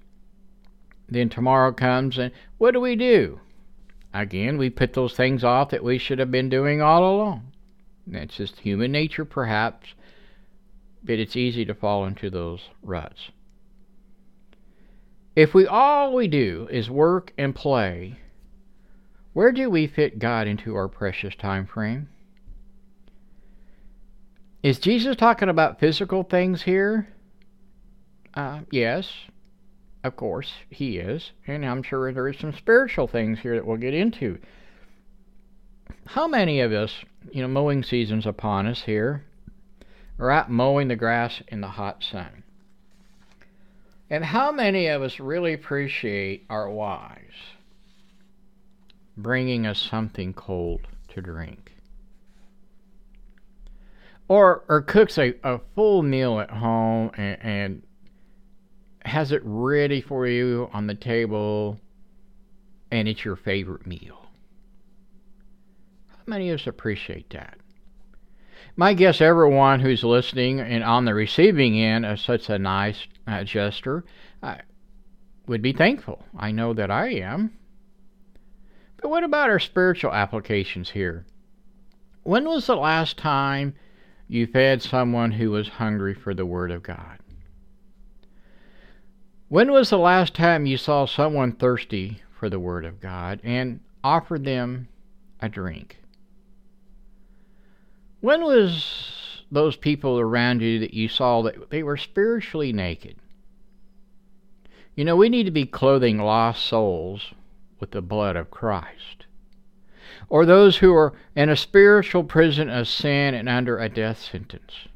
Then 1.08 1.28
tomorrow 1.28 1.72
comes, 1.72 2.18
and 2.18 2.32
what 2.58 2.72
do 2.72 2.80
we 2.80 2.96
do? 2.96 3.40
Again, 4.12 4.58
we 4.58 4.68
put 4.68 4.94
those 4.94 5.14
things 5.14 5.44
off 5.44 5.70
that 5.70 5.84
we 5.84 5.96
should 5.96 6.18
have 6.18 6.30
been 6.30 6.48
doing 6.48 6.82
all 6.82 7.14
along. 7.14 7.47
That's 8.10 8.36
just 8.36 8.60
human 8.60 8.90
nature, 8.90 9.24
perhaps, 9.26 9.88
but 11.04 11.18
it's 11.18 11.36
easy 11.36 11.64
to 11.66 11.74
fall 11.74 12.06
into 12.06 12.30
those 12.30 12.60
ruts. 12.82 13.30
If 15.36 15.54
we 15.54 15.66
all 15.66 16.14
we 16.14 16.26
do 16.26 16.66
is 16.70 16.90
work 16.90 17.32
and 17.36 17.54
play, 17.54 18.18
where 19.34 19.52
do 19.52 19.70
we 19.70 19.86
fit 19.86 20.18
God 20.18 20.46
into 20.48 20.74
our 20.74 20.88
precious 20.88 21.36
time 21.36 21.66
frame? 21.66 22.08
Is 24.62 24.80
Jesus 24.80 25.14
talking 25.14 25.48
about 25.48 25.78
physical 25.78 26.24
things 26.24 26.62
here? 26.62 27.08
Uh, 28.34 28.60
yes. 28.72 29.12
of 30.02 30.16
course, 30.16 30.52
He 30.70 30.98
is, 30.98 31.32
and 31.46 31.64
I'm 31.64 31.82
sure 31.82 32.12
there 32.12 32.28
is 32.28 32.38
some 32.38 32.52
spiritual 32.52 33.06
things 33.06 33.40
here 33.40 33.54
that 33.54 33.66
we'll 33.66 33.76
get 33.76 33.94
into. 33.94 34.38
How 36.06 36.26
many 36.26 36.60
of 36.60 36.72
us, 36.72 37.04
you 37.30 37.42
know, 37.42 37.48
mowing 37.48 37.82
season's 37.82 38.26
upon 38.26 38.66
us 38.66 38.82
here, 38.82 39.24
are 40.18 40.30
out 40.30 40.50
mowing 40.50 40.88
the 40.88 40.96
grass 40.96 41.42
in 41.48 41.60
the 41.60 41.68
hot 41.68 42.02
sun? 42.02 42.42
And 44.10 44.24
how 44.24 44.50
many 44.50 44.86
of 44.86 45.02
us 45.02 45.20
really 45.20 45.52
appreciate 45.52 46.46
our 46.48 46.70
wives 46.70 47.34
bringing 49.16 49.66
us 49.66 49.78
something 49.78 50.32
cold 50.32 50.88
to 51.08 51.20
drink? 51.20 51.72
Or, 54.28 54.64
or 54.68 54.82
cooks 54.82 55.18
a, 55.18 55.34
a 55.42 55.60
full 55.74 56.02
meal 56.02 56.40
at 56.40 56.50
home 56.50 57.10
and, 57.16 57.38
and 57.42 57.82
has 59.04 59.32
it 59.32 59.42
ready 59.44 60.00
for 60.00 60.26
you 60.26 60.68
on 60.72 60.86
the 60.86 60.94
table 60.94 61.78
and 62.90 63.08
it's 63.08 63.24
your 63.24 63.36
favorite 63.36 63.86
meal. 63.86 64.27
Many 66.28 66.50
of 66.50 66.60
us 66.60 66.66
appreciate 66.66 67.30
that? 67.30 67.56
My 68.76 68.92
guess 68.92 69.22
everyone 69.22 69.80
who's 69.80 70.04
listening 70.04 70.60
and 70.60 70.84
on 70.84 71.06
the 71.06 71.14
receiving 71.14 71.80
end 71.80 72.04
of 72.04 72.20
such 72.20 72.50
a 72.50 72.58
nice 72.58 73.06
uh, 73.26 73.44
gesture 73.44 74.04
uh, 74.42 74.56
would 75.46 75.62
be 75.62 75.72
thankful. 75.72 76.22
I 76.36 76.50
know 76.50 76.74
that 76.74 76.90
I 76.90 77.14
am. 77.14 77.54
But 79.00 79.08
what 79.08 79.24
about 79.24 79.48
our 79.48 79.58
spiritual 79.58 80.12
applications 80.12 80.90
here? 80.90 81.24
When 82.24 82.44
was 82.44 82.66
the 82.66 82.76
last 82.76 83.16
time 83.16 83.74
you 84.28 84.46
fed 84.46 84.82
someone 84.82 85.30
who 85.30 85.50
was 85.50 85.68
hungry 85.68 86.12
for 86.12 86.34
the 86.34 86.44
Word 86.44 86.70
of 86.70 86.82
God? 86.82 87.20
When 89.48 89.72
was 89.72 89.88
the 89.88 89.96
last 89.96 90.34
time 90.34 90.66
you 90.66 90.76
saw 90.76 91.06
someone 91.06 91.52
thirsty 91.52 92.20
for 92.38 92.50
the 92.50 92.60
Word 92.60 92.84
of 92.84 93.00
God 93.00 93.40
and 93.42 93.80
offered 94.04 94.44
them 94.44 94.88
a 95.40 95.48
drink? 95.48 95.96
When 98.20 98.42
was 98.42 99.42
those 99.50 99.76
people 99.76 100.18
around 100.18 100.60
you 100.60 100.80
that 100.80 100.94
you 100.94 101.08
saw 101.08 101.42
that 101.42 101.70
they 101.70 101.82
were 101.82 101.96
spiritually 101.96 102.72
naked? 102.72 103.16
You 104.94 105.04
know, 105.04 105.16
we 105.16 105.28
need 105.28 105.44
to 105.44 105.52
be 105.52 105.64
clothing 105.64 106.18
lost 106.18 106.66
souls 106.66 107.32
with 107.78 107.92
the 107.92 108.02
blood 108.02 108.34
of 108.34 108.50
Christ. 108.50 109.26
Or 110.28 110.44
those 110.44 110.78
who 110.78 110.92
are 110.94 111.14
in 111.36 111.48
a 111.48 111.56
spiritual 111.56 112.24
prison 112.24 112.68
of 112.68 112.88
sin 112.88 113.34
and 113.34 113.48
under 113.48 113.78
a 113.78 113.88
death 113.88 114.20
sentence. 114.20 114.88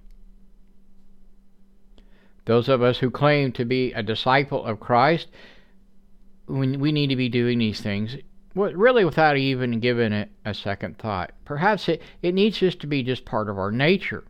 Those 2.45 2.69
of 2.69 2.83
us 2.83 2.99
who 2.99 3.11
claim 3.11 3.53
to 3.53 3.65
be 3.65 3.93
a 3.93 4.03
disciple 4.03 4.65
of 4.65 4.81
Christ, 4.81 5.29
we, 6.49 6.67
need 6.91 7.07
to 7.07 7.17
be 7.17 7.29
doing 7.29 7.59
these 7.61 7.81
things 7.81 8.17
really 8.55 9.05
without 9.05 9.37
even 9.37 9.81
giving 9.81 10.13
it 10.13 10.31
a 10.45 10.55
second 10.55 10.99
thought. 10.99 11.33
Perhaps 11.45 11.89
it, 11.89 12.03
it 12.23 12.35
needs 12.35 12.59
just 12.59 12.81
to 12.81 12.87
be 12.87 13.03
just 13.03 13.25
part 13.25 13.49
of 13.49 13.59
our 13.59 13.73
nature. 13.73 14.25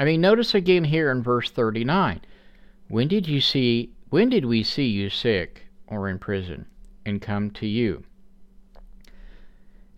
I 0.00 0.04
mean, 0.04 0.20
notice 0.20 0.54
again 0.54 0.84
here 0.84 1.10
in 1.10 1.22
verse 1.22 1.50
39. 1.50 2.20
When 2.88 3.08
did 3.08 3.28
you 3.28 3.40
see 3.40 3.92
when 4.10 4.30
did 4.30 4.46
we 4.46 4.62
see 4.62 4.86
you 4.86 5.10
sick 5.10 5.64
or 5.86 6.08
in 6.08 6.18
prison 6.18 6.66
and 7.04 7.20
come 7.20 7.50
to 7.50 7.66
you? 7.66 8.04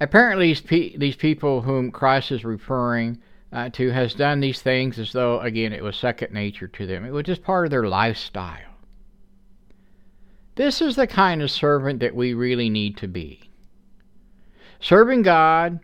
Apparently, 0.00 0.54
these, 0.54 0.92
these 0.96 1.16
people 1.16 1.62
whom 1.62 1.92
Christ 1.92 2.32
is 2.32 2.44
referring 2.44 3.20
uh, 3.52 3.68
to 3.70 3.90
has 3.90 4.14
done 4.14 4.40
these 4.40 4.62
things 4.62 4.98
as 4.98 5.12
though, 5.12 5.40
again, 5.40 5.72
it 5.72 5.82
was 5.82 5.96
second 5.96 6.32
nature 6.32 6.68
to 6.68 6.86
them. 6.86 7.04
It 7.04 7.12
was 7.12 7.24
just 7.24 7.42
part 7.42 7.66
of 7.66 7.70
their 7.70 7.86
lifestyle. 7.86 8.70
This 10.56 10.80
is 10.80 10.96
the 10.96 11.06
kind 11.06 11.42
of 11.42 11.50
servant 11.50 12.00
that 12.00 12.14
we 12.14 12.34
really 12.34 12.70
need 12.70 12.96
to 12.98 13.08
be. 13.08 13.49
Serving 14.80 15.22
God 15.22 15.80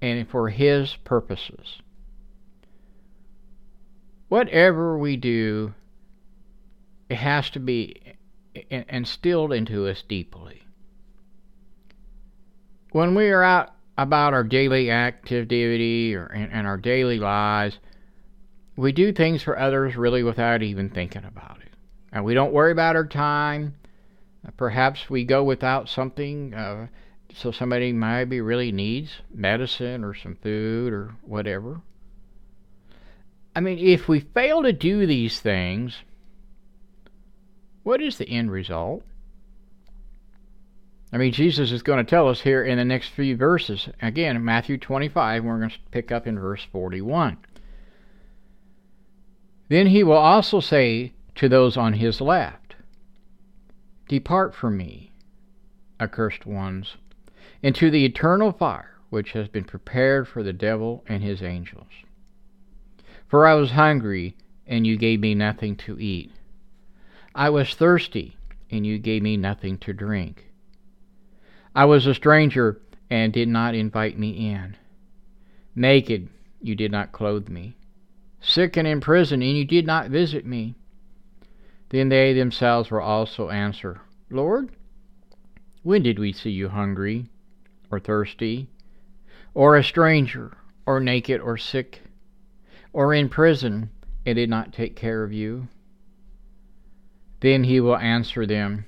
and 0.00 0.28
for 0.28 0.48
His 0.48 0.96
purposes. 1.04 1.80
Whatever 4.28 4.98
we 4.98 5.16
do, 5.16 5.72
it 7.08 7.16
has 7.16 7.48
to 7.50 7.60
be 7.60 8.00
instilled 8.70 9.52
into 9.52 9.86
us 9.86 10.02
deeply. 10.02 10.62
When 12.92 13.14
we 13.14 13.30
are 13.30 13.42
out 13.42 13.74
about 13.98 14.34
our 14.34 14.44
daily 14.44 14.90
activity 14.90 16.14
or 16.14 16.26
and 16.26 16.66
our 16.66 16.76
daily 16.76 17.18
lives, 17.18 17.78
we 18.76 18.92
do 18.92 19.12
things 19.12 19.42
for 19.42 19.58
others 19.58 19.96
really 19.96 20.22
without 20.22 20.62
even 20.62 20.90
thinking 20.90 21.24
about 21.24 21.58
it. 21.62 21.72
And 22.12 22.24
we 22.24 22.34
don't 22.34 22.52
worry 22.52 22.72
about 22.72 22.96
our 22.96 23.06
time. 23.06 23.74
Perhaps 24.56 25.10
we 25.10 25.24
go 25.24 25.42
without 25.42 25.88
something, 25.88 26.54
uh, 26.54 26.86
so 27.36 27.52
somebody 27.52 27.92
maybe 27.92 28.40
really 28.40 28.72
needs 28.72 29.10
medicine 29.32 30.02
or 30.02 30.14
some 30.14 30.36
food 30.36 30.92
or 30.92 31.14
whatever. 31.22 31.82
I 33.54 33.60
mean, 33.60 33.78
if 33.78 34.08
we 34.08 34.20
fail 34.20 34.62
to 34.62 34.72
do 34.72 35.06
these 35.06 35.38
things, 35.38 35.98
what 37.82 38.00
is 38.00 38.16
the 38.16 38.28
end 38.28 38.50
result? 38.50 39.02
I 41.12 41.18
mean, 41.18 41.32
Jesus 41.32 41.72
is 41.72 41.82
going 41.82 42.04
to 42.04 42.10
tell 42.10 42.28
us 42.28 42.40
here 42.40 42.64
in 42.64 42.78
the 42.78 42.84
next 42.84 43.08
few 43.08 43.36
verses. 43.36 43.88
Again, 44.00 44.42
Matthew 44.42 44.78
25, 44.78 45.44
we're 45.44 45.58
going 45.58 45.70
to 45.70 45.78
pick 45.90 46.10
up 46.10 46.26
in 46.26 46.38
verse 46.38 46.66
41. 46.72 47.36
Then 49.68 49.88
he 49.88 50.02
will 50.02 50.14
also 50.14 50.60
say 50.60 51.12
to 51.34 51.48
those 51.48 51.76
on 51.76 51.94
his 51.94 52.20
left, 52.20 52.76
Depart 54.08 54.54
from 54.54 54.76
me, 54.76 55.12
accursed 56.00 56.46
ones, 56.46 56.96
into 57.62 57.90
the 57.90 58.04
eternal 58.04 58.52
fire 58.52 58.96
which 59.10 59.32
has 59.32 59.48
been 59.48 59.64
prepared 59.64 60.28
for 60.28 60.42
the 60.42 60.52
devil 60.52 61.04
and 61.08 61.22
his 61.22 61.42
angels. 61.42 61.88
For 63.28 63.46
I 63.46 63.54
was 63.54 63.72
hungry, 63.72 64.36
and 64.66 64.86
you 64.86 64.96
gave 64.96 65.20
me 65.20 65.34
nothing 65.34 65.76
to 65.76 65.98
eat. 65.98 66.32
I 67.34 67.50
was 67.50 67.74
thirsty, 67.74 68.36
and 68.70 68.86
you 68.86 68.98
gave 68.98 69.22
me 69.22 69.36
nothing 69.36 69.78
to 69.78 69.92
drink. 69.92 70.46
I 71.74 71.84
was 71.84 72.06
a 72.06 72.14
stranger 72.14 72.80
and 73.10 73.32
did 73.32 73.48
not 73.48 73.74
invite 73.74 74.18
me 74.18 74.50
in. 74.50 74.76
Naked, 75.74 76.28
you 76.60 76.74
did 76.74 76.90
not 76.90 77.12
clothe 77.12 77.48
me. 77.48 77.76
Sick 78.40 78.76
and 78.76 78.88
in 78.88 79.00
prison, 79.00 79.42
and 79.42 79.56
you 79.56 79.64
did 79.64 79.86
not 79.86 80.10
visit 80.10 80.44
me. 80.44 80.74
Then 81.90 82.08
they 82.08 82.32
themselves 82.32 82.90
will 82.90 83.00
also 83.00 83.50
answer, 83.50 84.00
Lord, 84.30 84.70
when 85.82 86.02
did 86.02 86.18
we 86.18 86.32
see 86.32 86.50
you 86.50 86.68
hungry, 86.68 87.26
or 87.96 88.00
thirsty, 88.00 88.68
or 89.54 89.74
a 89.74 89.82
stranger, 89.82 90.54
or 90.84 91.00
naked, 91.00 91.40
or 91.40 91.56
sick, 91.56 92.02
or 92.92 93.14
in 93.14 93.28
prison, 93.28 93.88
and 94.26 94.36
did 94.36 94.50
not 94.50 94.72
take 94.72 94.94
care 94.94 95.24
of 95.24 95.32
you? 95.32 95.66
Then 97.40 97.64
he 97.64 97.80
will 97.80 97.96
answer 97.96 98.46
them, 98.46 98.84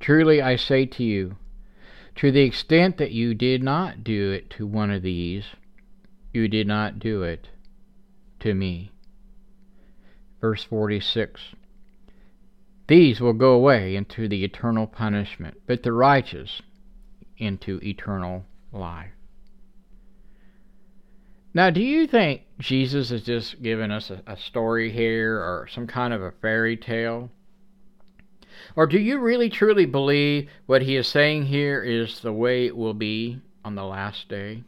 Truly 0.00 0.42
I 0.42 0.56
say 0.56 0.86
to 0.86 1.04
you, 1.04 1.36
to 2.16 2.32
the 2.32 2.42
extent 2.42 2.96
that 2.96 3.12
you 3.12 3.32
did 3.32 3.62
not 3.62 4.02
do 4.02 4.32
it 4.32 4.50
to 4.50 4.66
one 4.66 4.90
of 4.90 5.02
these, 5.02 5.44
you 6.32 6.48
did 6.48 6.66
not 6.66 6.98
do 6.98 7.22
it 7.22 7.48
to 8.40 8.54
me. 8.54 8.90
Verse 10.40 10.64
46 10.64 11.54
These 12.88 13.20
will 13.20 13.34
go 13.34 13.52
away 13.52 13.94
into 13.94 14.26
the 14.26 14.42
eternal 14.42 14.88
punishment, 14.88 15.60
but 15.66 15.84
the 15.84 15.92
righteous 15.92 16.60
into 17.38 17.80
eternal 17.82 18.44
life. 18.72 19.10
Now, 21.54 21.70
do 21.70 21.80
you 21.80 22.06
think 22.06 22.42
Jesus 22.58 23.10
is 23.10 23.22
just 23.22 23.62
giving 23.62 23.90
us 23.90 24.10
a, 24.10 24.22
a 24.26 24.36
story 24.36 24.90
here 24.90 25.38
or 25.38 25.66
some 25.72 25.86
kind 25.86 26.12
of 26.12 26.22
a 26.22 26.32
fairy 26.42 26.76
tale? 26.76 27.30
Or 28.74 28.86
do 28.86 28.98
you 28.98 29.18
really 29.18 29.48
truly 29.48 29.86
believe 29.86 30.50
what 30.66 30.82
he 30.82 30.96
is 30.96 31.08
saying 31.08 31.46
here 31.46 31.82
is 31.82 32.20
the 32.20 32.32
way 32.32 32.66
it 32.66 32.76
will 32.76 32.94
be 32.94 33.40
on 33.64 33.74
the 33.74 33.84
last 33.84 34.28
day? 34.28 34.64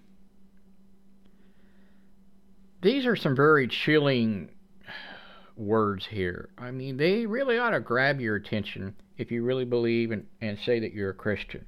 These 2.80 3.06
are 3.06 3.16
some 3.16 3.36
very 3.36 3.68
chilling 3.68 4.50
words 5.56 6.06
here. 6.06 6.48
I 6.56 6.70
mean, 6.70 6.96
they 6.96 7.26
really 7.26 7.58
ought 7.58 7.70
to 7.70 7.80
grab 7.80 8.20
your 8.20 8.36
attention 8.36 8.94
if 9.16 9.30
you 9.32 9.42
really 9.42 9.64
believe 9.64 10.10
and, 10.10 10.26
and 10.40 10.58
say 10.58 10.80
that 10.80 10.94
you're 10.94 11.10
a 11.10 11.14
Christian. 11.14 11.66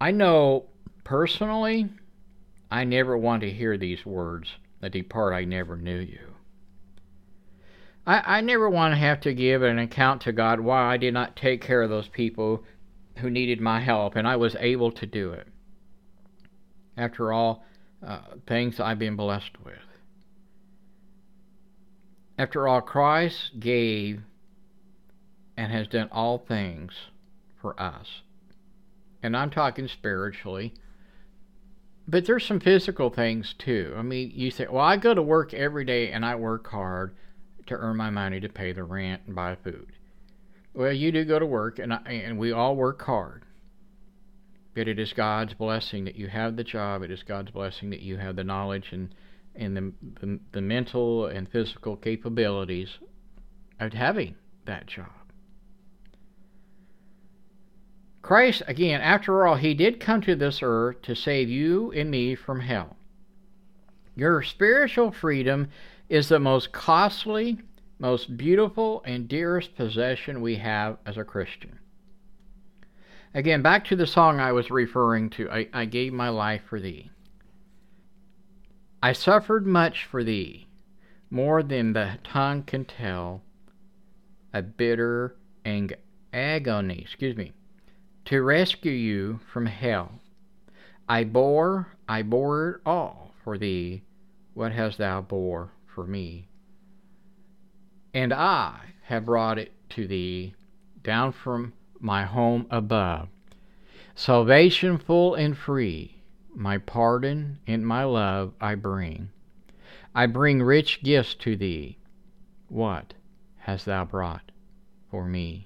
I 0.00 0.10
know 0.10 0.66
personally, 1.04 1.88
I 2.70 2.84
never 2.84 3.16
want 3.16 3.42
to 3.42 3.50
hear 3.50 3.78
these 3.78 4.04
words 4.04 4.50
that 4.80 4.92
depart, 4.92 5.34
I 5.34 5.44
never 5.44 5.76
knew 5.76 5.98
you. 5.98 6.20
I, 8.06 8.38
I 8.38 8.40
never 8.40 8.68
want 8.68 8.92
to 8.92 8.98
have 8.98 9.20
to 9.22 9.34
give 9.34 9.62
an 9.62 9.78
account 9.78 10.22
to 10.22 10.32
God 10.32 10.60
why 10.60 10.92
I 10.92 10.96
did 10.96 11.14
not 11.14 11.36
take 11.36 11.60
care 11.60 11.82
of 11.82 11.90
those 11.90 12.08
people 12.08 12.62
who 13.18 13.30
needed 13.30 13.60
my 13.60 13.80
help, 13.80 14.16
and 14.16 14.28
I 14.28 14.36
was 14.36 14.54
able 14.60 14.92
to 14.92 15.06
do 15.06 15.32
it. 15.32 15.48
After 16.96 17.32
all, 17.32 17.64
uh, 18.06 18.20
things 18.46 18.78
I've 18.78 18.98
been 18.98 19.16
blessed 19.16 19.52
with. 19.64 19.74
After 22.38 22.68
all, 22.68 22.82
Christ 22.82 23.58
gave 23.58 24.20
and 25.56 25.72
has 25.72 25.88
done 25.88 26.08
all 26.12 26.38
things 26.38 26.92
for 27.60 27.80
us. 27.80 28.20
And 29.26 29.36
I'm 29.36 29.50
talking 29.50 29.88
spiritually. 29.88 30.72
But 32.06 32.26
there's 32.26 32.46
some 32.46 32.60
physical 32.60 33.10
things 33.10 33.54
too. 33.58 33.92
I 33.96 34.02
mean, 34.02 34.30
you 34.32 34.52
say, 34.52 34.68
well, 34.70 34.84
I 34.84 34.96
go 34.96 35.14
to 35.14 35.22
work 35.22 35.52
every 35.52 35.84
day 35.84 36.12
and 36.12 36.24
I 36.24 36.36
work 36.36 36.68
hard 36.68 37.16
to 37.66 37.74
earn 37.74 37.96
my 37.96 38.10
money 38.10 38.38
to 38.38 38.48
pay 38.48 38.72
the 38.72 38.84
rent 38.84 39.22
and 39.26 39.34
buy 39.34 39.56
food. 39.56 39.88
Well, 40.74 40.92
you 40.92 41.10
do 41.10 41.24
go 41.24 41.40
to 41.40 41.46
work, 41.46 41.80
and, 41.80 41.92
I, 41.92 41.98
and 42.06 42.38
we 42.38 42.52
all 42.52 42.76
work 42.76 43.02
hard. 43.02 43.44
But 44.74 44.86
it 44.86 45.00
is 45.00 45.12
God's 45.12 45.54
blessing 45.54 46.04
that 46.04 46.14
you 46.14 46.28
have 46.28 46.54
the 46.54 46.62
job. 46.62 47.02
It 47.02 47.10
is 47.10 47.24
God's 47.24 47.50
blessing 47.50 47.90
that 47.90 48.02
you 48.02 48.18
have 48.18 48.36
the 48.36 48.44
knowledge 48.44 48.92
and, 48.92 49.12
and 49.56 49.76
the, 49.76 49.92
the, 50.20 50.38
the 50.52 50.60
mental 50.60 51.26
and 51.26 51.50
physical 51.50 51.96
capabilities 51.96 52.98
of 53.80 53.94
having 53.94 54.36
that 54.66 54.86
job. 54.86 55.15
Christ, 58.26 58.62
again, 58.66 59.00
after 59.02 59.46
all, 59.46 59.54
he 59.54 59.72
did 59.72 60.00
come 60.00 60.20
to 60.22 60.34
this 60.34 60.58
earth 60.60 61.00
to 61.02 61.14
save 61.14 61.48
you 61.48 61.92
and 61.92 62.10
me 62.10 62.34
from 62.34 62.58
hell. 62.58 62.96
Your 64.16 64.42
spiritual 64.42 65.12
freedom 65.12 65.68
is 66.08 66.28
the 66.28 66.40
most 66.40 66.72
costly, 66.72 67.60
most 68.00 68.36
beautiful, 68.36 69.00
and 69.04 69.28
dearest 69.28 69.76
possession 69.76 70.40
we 70.40 70.56
have 70.56 70.98
as 71.06 71.16
a 71.16 71.22
Christian. 71.22 71.78
Again, 73.32 73.62
back 73.62 73.84
to 73.84 73.94
the 73.94 74.08
song 74.08 74.40
I 74.40 74.50
was 74.50 74.72
referring 74.72 75.30
to 75.30 75.48
I, 75.48 75.68
I 75.72 75.84
gave 75.84 76.12
my 76.12 76.28
life 76.28 76.62
for 76.68 76.80
thee. 76.80 77.12
I 79.00 79.12
suffered 79.12 79.68
much 79.68 80.04
for 80.04 80.24
thee, 80.24 80.66
more 81.30 81.62
than 81.62 81.92
the 81.92 82.18
tongue 82.24 82.64
can 82.64 82.86
tell, 82.86 83.42
a 84.52 84.62
bitter 84.62 85.36
ang- 85.64 85.92
agony, 86.32 87.02
excuse 87.02 87.36
me, 87.36 87.52
to 88.26 88.42
rescue 88.42 88.92
you 88.92 89.40
from 89.52 89.66
hell. 89.66 90.20
I 91.08 91.24
bore, 91.24 91.88
I 92.08 92.22
bore 92.22 92.70
it 92.70 92.80
all 92.84 93.32
for 93.42 93.56
thee. 93.56 94.02
What 94.54 94.72
hast 94.72 94.98
thou 94.98 95.20
bore 95.20 95.70
for 95.86 96.06
me? 96.06 96.48
And 98.12 98.32
I 98.32 98.80
have 99.04 99.26
brought 99.26 99.58
it 99.58 99.72
to 99.90 100.06
thee 100.06 100.54
down 101.04 101.30
from 101.32 101.72
my 102.00 102.24
home 102.24 102.66
above. 102.70 103.28
Salvation 104.16 104.98
full 104.98 105.34
and 105.34 105.56
free, 105.56 106.22
my 106.54 106.78
pardon 106.78 107.58
and 107.66 107.86
my 107.86 108.02
love 108.02 108.54
I 108.60 108.74
bring. 108.74 109.28
I 110.14 110.26
bring 110.26 110.62
rich 110.62 111.02
gifts 111.02 111.34
to 111.34 111.56
thee. 111.56 111.98
What 112.68 113.14
hast 113.58 113.84
thou 113.84 114.04
brought 114.04 114.50
for 115.10 115.24
me? 115.24 115.65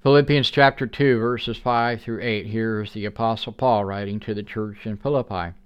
Philippians 0.00 0.48
chapter 0.52 0.86
2, 0.86 1.18
verses 1.18 1.56
5 1.56 2.00
through 2.00 2.22
8. 2.22 2.46
Here 2.46 2.82
is 2.82 2.92
the 2.92 3.04
Apostle 3.04 3.52
Paul 3.52 3.84
writing 3.84 4.20
to 4.20 4.32
the 4.32 4.44
church 4.44 4.86
in 4.86 4.96
Philippi, 4.96 5.56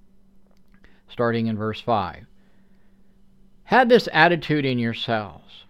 starting 1.06 1.48
in 1.48 1.58
verse 1.58 1.82
5. 1.82 2.24
Had 3.64 3.90
this 3.90 4.08
attitude 4.10 4.64
in 4.64 4.78
yourselves, 4.78 5.64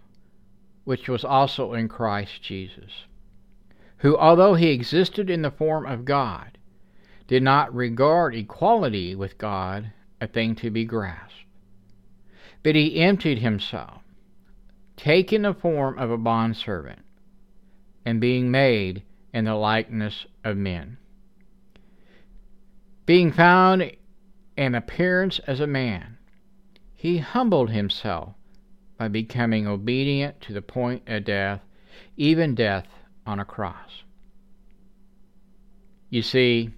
which 0.85 1.09
was 1.09 1.25
also 1.25 1.73
in 1.73 1.89
Christ 1.89 2.41
Jesus, 2.41 3.03
who, 3.97 4.17
although 4.17 4.53
he 4.53 4.69
existed 4.69 5.29
in 5.29 5.41
the 5.41 5.51
form 5.51 5.85
of 5.85 6.05
God, 6.05 6.57
did 7.27 7.43
not 7.43 7.75
regard 7.75 8.33
equality 8.33 9.13
with 9.13 9.37
God 9.37 9.91
a 10.21 10.27
thing 10.27 10.55
to 10.55 10.69
be 10.69 10.85
grasped, 10.85 11.43
but 12.63 12.75
he 12.75 13.01
emptied 13.01 13.39
himself, 13.39 14.03
taking 14.95 15.41
the 15.41 15.53
form 15.53 15.99
of 15.99 16.09
a 16.09 16.17
bondservant 16.17 17.02
and 18.05 18.19
being 18.19 18.51
made 18.51 19.03
in 19.33 19.45
the 19.45 19.55
likeness 19.55 20.25
of 20.43 20.57
men. 20.57 20.97
Being 23.05 23.31
found 23.31 23.91
in 24.55 24.75
appearance 24.75 25.39
as 25.47 25.59
a 25.59 25.67
man, 25.67 26.17
he 26.93 27.17
humbled 27.17 27.69
himself 27.69 28.33
by 28.97 29.07
becoming 29.07 29.67
obedient 29.67 30.39
to 30.41 30.53
the 30.53 30.61
point 30.61 31.03
of 31.07 31.25
death, 31.25 31.61
even 32.15 32.55
death 32.55 32.87
on 33.25 33.39
a 33.39 33.45
cross. 33.45 34.03
You 36.09 36.21
see, 36.21 36.69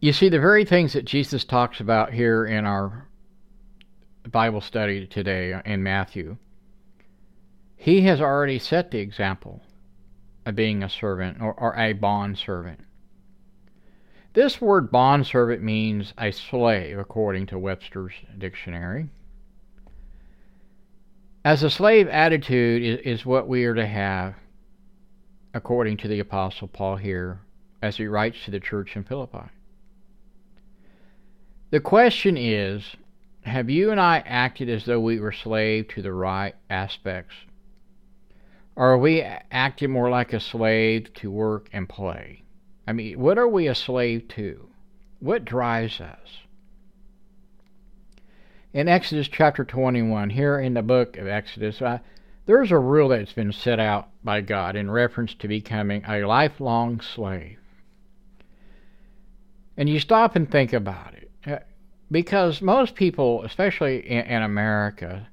you 0.00 0.12
see 0.12 0.28
the 0.28 0.40
very 0.40 0.64
things 0.64 0.92
that 0.94 1.04
Jesus 1.04 1.44
talks 1.44 1.80
about 1.80 2.12
here 2.12 2.44
in 2.44 2.66
our 2.66 3.06
Bible 4.30 4.60
study 4.60 5.06
today 5.06 5.60
in 5.64 5.82
Matthew. 5.82 6.36
He 7.76 8.02
has 8.02 8.20
already 8.20 8.58
set 8.58 8.90
the 8.90 8.98
example 8.98 9.62
being 10.50 10.82
a 10.82 10.88
servant 10.88 11.40
or, 11.40 11.52
or 11.54 11.76
a 11.78 11.92
bond 11.92 12.38
servant. 12.38 12.80
This 14.32 14.60
word 14.60 14.90
bond 14.90 15.26
servant 15.26 15.62
means 15.62 16.14
a 16.18 16.32
slave, 16.32 16.98
according 16.98 17.46
to 17.46 17.58
Webster's 17.58 18.14
dictionary. 18.38 19.10
As 21.44 21.62
a 21.62 21.70
slave 21.70 22.08
attitude 22.08 22.82
is, 22.82 23.18
is 23.18 23.26
what 23.26 23.46
we 23.46 23.64
are 23.66 23.74
to 23.74 23.86
have, 23.86 24.34
according 25.52 25.98
to 25.98 26.08
the 26.08 26.20
Apostle 26.20 26.68
Paul 26.68 26.96
here, 26.96 27.40
as 27.82 27.98
he 27.98 28.06
writes 28.06 28.44
to 28.44 28.50
the 28.50 28.60
church 28.60 28.96
in 28.96 29.04
Philippi. 29.04 29.50
The 31.70 31.80
question 31.80 32.36
is 32.36 32.96
have 33.44 33.68
you 33.68 33.90
and 33.90 34.00
I 34.00 34.18
acted 34.24 34.68
as 34.68 34.84
though 34.84 35.00
we 35.00 35.18
were 35.18 35.32
slave 35.32 35.88
to 35.88 36.02
the 36.02 36.12
right 36.12 36.54
aspects 36.70 37.34
are 38.76 38.96
we 38.96 39.22
acting 39.22 39.90
more 39.90 40.08
like 40.08 40.32
a 40.32 40.40
slave 40.40 41.12
to 41.14 41.30
work 41.30 41.68
and 41.72 41.88
play? 41.88 42.42
I 42.86 42.92
mean, 42.92 43.18
what 43.18 43.38
are 43.38 43.48
we 43.48 43.68
a 43.68 43.74
slave 43.74 44.28
to? 44.28 44.68
What 45.20 45.44
drives 45.44 46.00
us? 46.00 46.40
In 48.72 48.88
Exodus 48.88 49.28
chapter 49.28 49.64
21, 49.64 50.30
here 50.30 50.58
in 50.58 50.74
the 50.74 50.82
book 50.82 51.18
of 51.18 51.28
Exodus, 51.28 51.82
uh, 51.82 51.98
there's 52.46 52.72
a 52.72 52.78
rule 52.78 53.10
that's 53.10 53.34
been 53.34 53.52
set 53.52 53.78
out 53.78 54.08
by 54.24 54.40
God 54.40 54.74
in 54.74 54.90
reference 54.90 55.34
to 55.34 55.48
becoming 55.48 56.02
a 56.08 56.24
lifelong 56.24 57.00
slave. 57.00 57.58
And 59.76 59.88
you 59.88 60.00
stop 60.00 60.34
and 60.34 60.50
think 60.50 60.72
about 60.72 61.14
it. 61.14 61.30
Uh, 61.46 61.58
because 62.10 62.60
most 62.62 62.94
people, 62.94 63.44
especially 63.44 63.98
in, 63.98 64.24
in 64.24 64.42
America, 64.42 65.28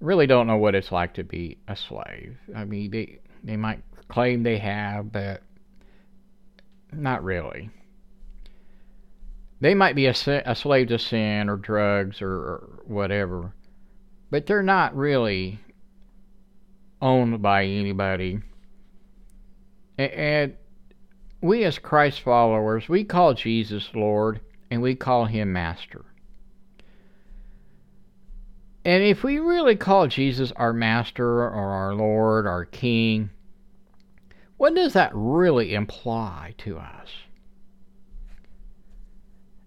really 0.00 0.26
don't 0.26 0.46
know 0.46 0.56
what 0.56 0.74
it's 0.74 0.92
like 0.92 1.14
to 1.14 1.24
be 1.24 1.58
a 1.68 1.76
slave. 1.76 2.36
I 2.54 2.64
mean, 2.64 2.90
they 2.90 3.20
they 3.42 3.56
might 3.56 3.82
claim 4.08 4.42
they 4.42 4.58
have, 4.58 5.12
but 5.12 5.42
not 6.92 7.24
really. 7.24 7.70
They 9.60 9.74
might 9.74 9.96
be 9.96 10.06
a, 10.06 10.14
a 10.44 10.54
slave 10.54 10.88
to 10.88 10.98
sin 10.98 11.48
or 11.48 11.56
drugs 11.56 12.20
or, 12.20 12.30
or 12.30 12.80
whatever, 12.84 13.54
but 14.30 14.46
they're 14.46 14.62
not 14.62 14.94
really 14.94 15.60
owned 17.00 17.40
by 17.40 17.64
anybody. 17.64 18.40
And 19.98 20.54
we, 21.40 21.64
as 21.64 21.78
Christ 21.78 22.20
followers, 22.20 22.88
we 22.88 23.04
call 23.04 23.32
Jesus 23.32 23.88
Lord 23.94 24.40
and 24.70 24.82
we 24.82 24.94
call 24.94 25.24
him 25.24 25.52
Master. 25.52 26.04
And 28.86 29.02
if 29.02 29.24
we 29.24 29.40
really 29.40 29.74
call 29.74 30.06
Jesus 30.06 30.52
our 30.52 30.72
Master 30.72 31.26
or 31.26 31.50
our 31.50 31.92
Lord, 31.92 32.46
our 32.46 32.64
King, 32.64 33.30
what 34.58 34.76
does 34.76 34.92
that 34.92 35.10
really 35.12 35.74
imply 35.74 36.54
to 36.58 36.78
us? 36.78 37.08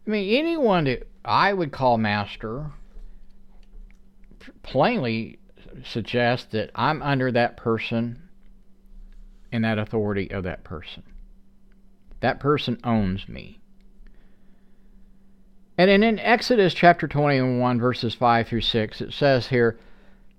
I 0.08 0.12
mean, 0.12 0.40
anyone 0.40 0.86
that 0.86 1.10
I 1.26 1.52
would 1.52 1.74
call 1.74 1.98
Master 1.98 2.72
plainly 4.64 5.40
suggests 5.84 6.48
that 6.54 6.72
I'm 6.74 7.02
under 7.02 7.30
that 7.30 7.58
person 7.58 8.22
and 9.52 9.66
that 9.66 9.78
authority 9.78 10.32
of 10.32 10.46
that 10.46 10.64
person. 10.64 11.04
That 12.22 12.40
person 12.40 12.80
owns 12.86 13.28
me. 13.28 13.59
And 15.80 15.90
then 15.90 16.04
in 16.04 16.20
Exodus 16.20 16.74
chapter 16.74 17.08
21, 17.08 17.80
verses 17.80 18.14
5 18.14 18.50
through 18.50 18.60
6, 18.60 19.00
it 19.00 19.14
says 19.14 19.48
here, 19.48 19.80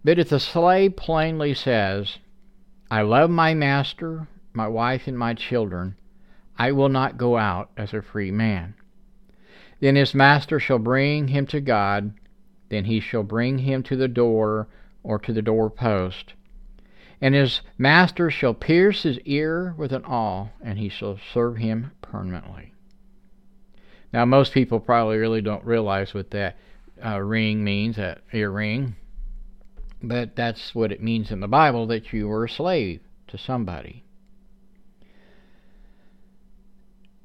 But 0.04 0.18
if 0.18 0.28
the 0.28 0.38
slave 0.38 0.96
plainly 0.96 1.54
says, 1.54 2.18
I 2.90 3.00
love 3.00 3.30
my 3.30 3.54
master, 3.54 4.28
my 4.52 4.68
wife, 4.68 5.08
and 5.08 5.18
my 5.18 5.32
children, 5.32 5.96
I 6.58 6.72
will 6.72 6.90
not 6.90 7.16
go 7.16 7.38
out 7.38 7.70
as 7.74 7.94
a 7.94 8.02
free 8.02 8.30
man. 8.30 8.74
Then 9.80 9.96
his 9.96 10.14
master 10.14 10.60
shall 10.60 10.78
bring 10.78 11.28
him 11.28 11.46
to 11.46 11.60
God, 11.62 12.12
then 12.68 12.84
he 12.84 13.00
shall 13.00 13.22
bring 13.22 13.60
him 13.60 13.82
to 13.84 13.96
the 13.96 14.08
door 14.08 14.68
or 15.02 15.18
to 15.20 15.32
the 15.32 15.40
doorpost. 15.40 16.34
And 17.18 17.34
his 17.34 17.62
master 17.78 18.30
shall 18.30 18.52
pierce 18.52 19.04
his 19.04 19.18
ear 19.20 19.74
with 19.78 19.92
an 19.92 20.04
awl, 20.04 20.52
and 20.60 20.78
he 20.78 20.90
shall 20.90 21.18
serve 21.32 21.56
him 21.56 21.92
permanently. 22.02 22.74
Now, 24.12 24.24
most 24.24 24.52
people 24.52 24.80
probably 24.80 25.18
really 25.18 25.40
don't 25.40 25.64
realize 25.64 26.14
what 26.14 26.30
that 26.30 26.56
uh, 27.04 27.20
ring 27.20 27.62
means, 27.62 27.96
that 27.96 28.22
earring. 28.32 28.96
But 30.02 30.34
that's 30.34 30.74
what 30.74 30.92
it 30.92 31.02
means 31.02 31.30
in 31.30 31.40
the 31.40 31.48
Bible 31.48 31.86
that 31.88 32.12
you 32.12 32.28
were 32.28 32.44
a 32.44 32.48
slave 32.48 33.00
to 33.28 33.38
somebody. 33.38 34.04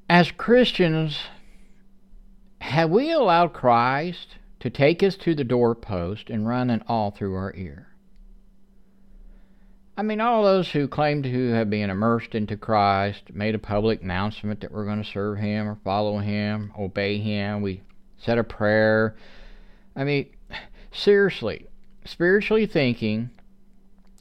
As 0.09 0.31
Christians, 0.31 1.19
have 2.59 2.89
we 2.89 3.11
allowed 3.11 3.53
Christ 3.53 4.37
to 4.59 4.69
take 4.69 5.01
us 5.01 5.15
to 5.17 5.33
the 5.33 5.43
doorpost 5.43 6.29
and 6.29 6.47
run 6.47 6.69
an 6.69 6.83
awl 6.87 7.11
through 7.11 7.35
our 7.35 7.53
ear? 7.55 7.94
I 9.97 10.01
mean, 10.01 10.19
all 10.19 10.43
those 10.43 10.71
who 10.71 10.89
claim 10.89 11.23
to 11.23 11.51
have 11.51 11.69
been 11.69 11.89
immersed 11.89 12.35
into 12.35 12.57
Christ 12.57 13.33
made 13.33 13.55
a 13.55 13.59
public 13.59 14.01
announcement 14.01 14.59
that 14.59 14.71
we're 14.71 14.85
going 14.85 15.01
to 15.01 15.09
serve 15.09 15.37
Him 15.37 15.69
or 15.69 15.77
follow 15.85 16.17
Him, 16.17 16.73
obey 16.77 17.17
Him. 17.17 17.61
We 17.61 17.81
said 18.17 18.37
a 18.37 18.43
prayer. 18.43 19.15
I 19.95 20.03
mean, 20.03 20.29
seriously, 20.91 21.67
spiritually 22.03 22.65
thinking 22.65 23.29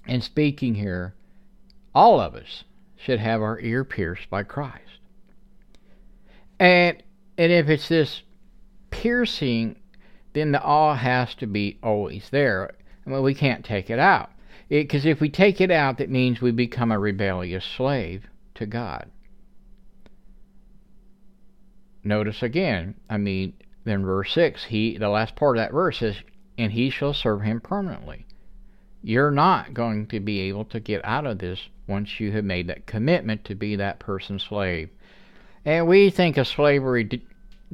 and 0.06 0.22
speaking 0.22 0.76
here, 0.76 1.14
all 1.92 2.20
of 2.20 2.36
us 2.36 2.62
should 2.96 3.18
have 3.18 3.42
our 3.42 3.58
ear 3.58 3.84
pierced 3.84 4.30
by 4.30 4.44
Christ. 4.44 5.00
And 6.60 7.02
and 7.36 7.50
if 7.50 7.68
it's 7.68 7.88
this 7.88 8.22
piercing, 8.90 9.74
then 10.34 10.52
the 10.52 10.62
awe 10.62 10.94
has 10.94 11.34
to 11.36 11.48
be 11.48 11.78
always 11.82 12.30
there. 12.30 12.70
I 13.04 13.10
mean, 13.10 13.22
we 13.22 13.34
can't 13.34 13.64
take 13.64 13.90
it 13.90 13.98
out. 13.98 14.30
Because 14.68 15.04
if 15.04 15.20
we 15.20 15.28
take 15.28 15.60
it 15.60 15.70
out, 15.70 15.98
that 15.98 16.10
means 16.10 16.40
we 16.40 16.50
become 16.50 16.90
a 16.90 16.98
rebellious 16.98 17.64
slave 17.64 18.26
to 18.54 18.66
God. 18.66 19.10
Notice 22.02 22.42
again, 22.42 22.94
I 23.08 23.16
mean, 23.16 23.54
then 23.84 24.04
verse 24.04 24.32
6, 24.32 24.64
he 24.64 24.98
the 24.98 25.08
last 25.08 25.36
part 25.36 25.56
of 25.56 25.62
that 25.62 25.72
verse 25.72 25.98
says, 25.98 26.16
and 26.56 26.72
he 26.72 26.90
shall 26.90 27.14
serve 27.14 27.42
him 27.42 27.60
permanently. 27.60 28.26
You're 29.02 29.30
not 29.30 29.74
going 29.74 30.06
to 30.08 30.20
be 30.20 30.40
able 30.40 30.64
to 30.66 30.80
get 30.80 31.04
out 31.04 31.26
of 31.26 31.38
this 31.38 31.68
once 31.86 32.20
you 32.20 32.32
have 32.32 32.44
made 32.44 32.68
that 32.68 32.86
commitment 32.86 33.44
to 33.44 33.54
be 33.54 33.76
that 33.76 33.98
person's 33.98 34.42
slave. 34.42 34.88
And 35.64 35.86
we 35.86 36.10
think 36.10 36.36
of 36.36 36.46
slavery 36.46 37.22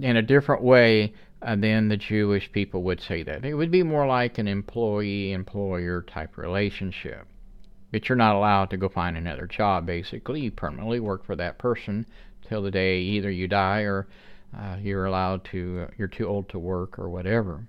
in 0.01 0.17
a 0.17 0.23
different 0.23 0.63
way 0.63 1.13
and 1.43 1.63
then 1.63 1.89
the 1.89 1.97
Jewish 1.97 2.51
people 2.53 2.83
would 2.83 3.01
say 3.01 3.23
that. 3.23 3.45
It 3.45 3.55
would 3.55 3.71
be 3.71 3.83
more 3.83 4.07
like 4.07 4.39
an 4.39 4.49
employee 4.49 5.33
employer 5.33 6.03
type 6.03 6.37
relationship. 6.37 7.27
But 7.93 8.09
you're 8.09 8.17
not 8.17 8.37
allowed 8.37 8.71
to 8.71 8.77
go 8.77 8.89
find 8.89 9.17
another 9.17 9.47
job, 9.47 9.87
basically. 9.87 10.41
You 10.43 10.51
permanently 10.51 11.01
work 11.01 11.25
for 11.25 11.35
that 11.37 11.59
person 11.59 12.07
till 12.49 12.63
the 12.63 12.71
day 12.71 13.01
either 13.01 13.31
you 13.31 13.49
die 13.49 13.81
or 13.81 14.07
uh, 14.57 14.77
you're 14.81 15.07
allowed 15.07 15.45
to, 15.45 15.87
uh, 15.89 15.91
you're 15.97 16.09
too 16.09 16.27
old 16.27 16.49
to 16.51 16.59
work 16.59 16.99
or 16.99 17.09
whatever. 17.09 17.67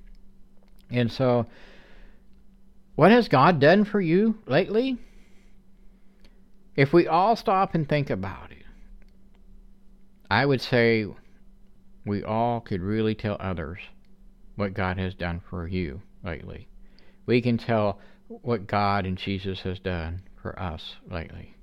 And 0.90 1.12
so, 1.12 1.48
what 2.96 3.12
has 3.12 3.28
God 3.28 3.60
done 3.60 3.86
for 3.86 4.02
you 4.02 4.38
lately? 4.46 4.98
If 6.76 6.94
we 6.94 7.08
all 7.08 7.36
stop 7.36 7.74
and 7.74 7.88
think 7.88 8.10
about 8.10 8.52
it, 8.52 8.66
I 10.30 10.46
would 10.46 10.62
say 10.62 11.06
we 12.06 12.24
all 12.24 12.60
could 12.62 12.82
really 12.82 13.16
tell 13.16 13.38
others 13.40 13.80
what 14.56 14.74
God 14.74 14.98
has 14.98 15.14
done 15.14 15.42
for 15.50 15.68
you 15.68 16.02
lately. 16.24 16.68
We 17.26 17.42
can 17.42 17.58
tell 17.58 18.00
what 18.28 18.68
God 18.68 19.06
and 19.06 19.18
Jesus 19.18 19.62
has 19.62 19.80
done 19.80 20.22
for 20.42 20.60
us 20.60 20.96
lately. 21.10 21.56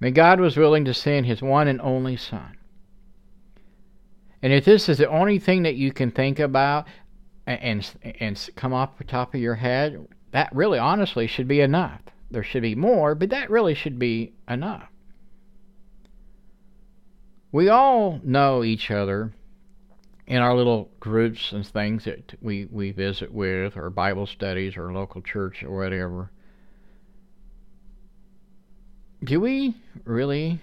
May 0.00 0.10
God 0.10 0.40
was 0.40 0.56
willing 0.56 0.84
to 0.84 0.94
send 0.94 1.26
his 1.26 1.42
one 1.42 1.68
and 1.68 1.80
only 1.80 2.16
Son. 2.16 2.56
And 4.42 4.52
if 4.52 4.64
this 4.64 4.88
is 4.88 4.98
the 4.98 5.08
only 5.08 5.38
thing 5.38 5.64
that 5.64 5.74
you 5.74 5.92
can 5.92 6.10
think 6.10 6.38
about 6.38 6.86
and, 7.46 7.60
and, 8.02 8.16
and 8.20 8.50
come 8.54 8.72
off 8.72 8.98
the 8.98 9.04
top 9.04 9.34
of 9.34 9.40
your 9.40 9.56
head, 9.56 10.06
that 10.30 10.54
really 10.54 10.78
honestly 10.78 11.26
should 11.26 11.48
be 11.48 11.60
enough. 11.60 12.00
There 12.30 12.44
should 12.44 12.62
be 12.62 12.74
more, 12.74 13.14
but 13.14 13.30
that 13.30 13.50
really 13.50 13.74
should 13.74 13.98
be 13.98 14.32
enough 14.48 14.88
we 17.52 17.68
all 17.68 18.20
know 18.22 18.62
each 18.62 18.90
other 18.90 19.32
in 20.26 20.38
our 20.38 20.54
little 20.54 20.90
groups 21.00 21.52
and 21.52 21.66
things 21.66 22.04
that 22.04 22.34
we, 22.42 22.66
we 22.66 22.90
visit 22.90 23.32
with, 23.32 23.76
or 23.76 23.88
Bible 23.88 24.26
studies, 24.26 24.76
or 24.76 24.92
local 24.92 25.22
church, 25.22 25.62
or 25.62 25.76
whatever. 25.76 26.30
Do 29.24 29.40
we 29.40 29.74
really 30.04 30.60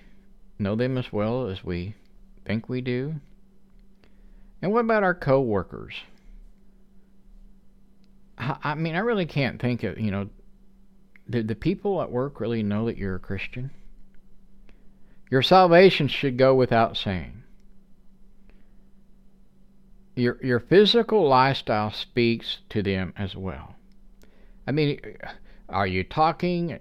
know 0.59 0.75
them 0.75 0.97
as 0.97 1.11
well 1.11 1.47
as 1.47 1.63
we 1.63 1.95
think 2.45 2.69
we 2.69 2.81
do? 2.81 3.15
And 4.61 4.71
what 4.71 4.85
about 4.85 5.03
our 5.03 5.15
co-workers? 5.15 5.95
I 8.37 8.75
mean, 8.75 8.95
I 8.95 8.99
really 8.99 9.25
can't 9.25 9.61
think 9.61 9.83
of, 9.83 9.99
you 9.99 10.11
know, 10.11 10.29
do 11.29 11.41
the 11.41 11.55
people 11.55 12.01
at 12.01 12.11
work 12.11 12.39
really 12.39 12.63
know 12.63 12.85
that 12.85 12.97
you're 12.97 13.15
a 13.15 13.19
Christian? 13.19 13.71
Your 15.29 15.41
salvation 15.41 16.07
should 16.07 16.37
go 16.37 16.53
without 16.53 16.97
saying. 16.97 17.43
Your, 20.15 20.37
your 20.41 20.59
physical 20.59 21.27
lifestyle 21.27 21.91
speaks 21.91 22.59
to 22.69 22.81
them 22.81 23.13
as 23.17 23.35
well. 23.35 23.75
I 24.67 24.71
mean, 24.71 24.99
are 25.67 25.87
you 25.87 26.03
talking 26.03 26.79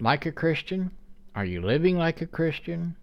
like 0.00 0.26
a 0.26 0.32
Christian? 0.32 0.90
Are 1.34 1.44
you 1.44 1.62
living 1.62 1.96
like 1.96 2.20
a 2.20 2.26
Christian? 2.26 2.96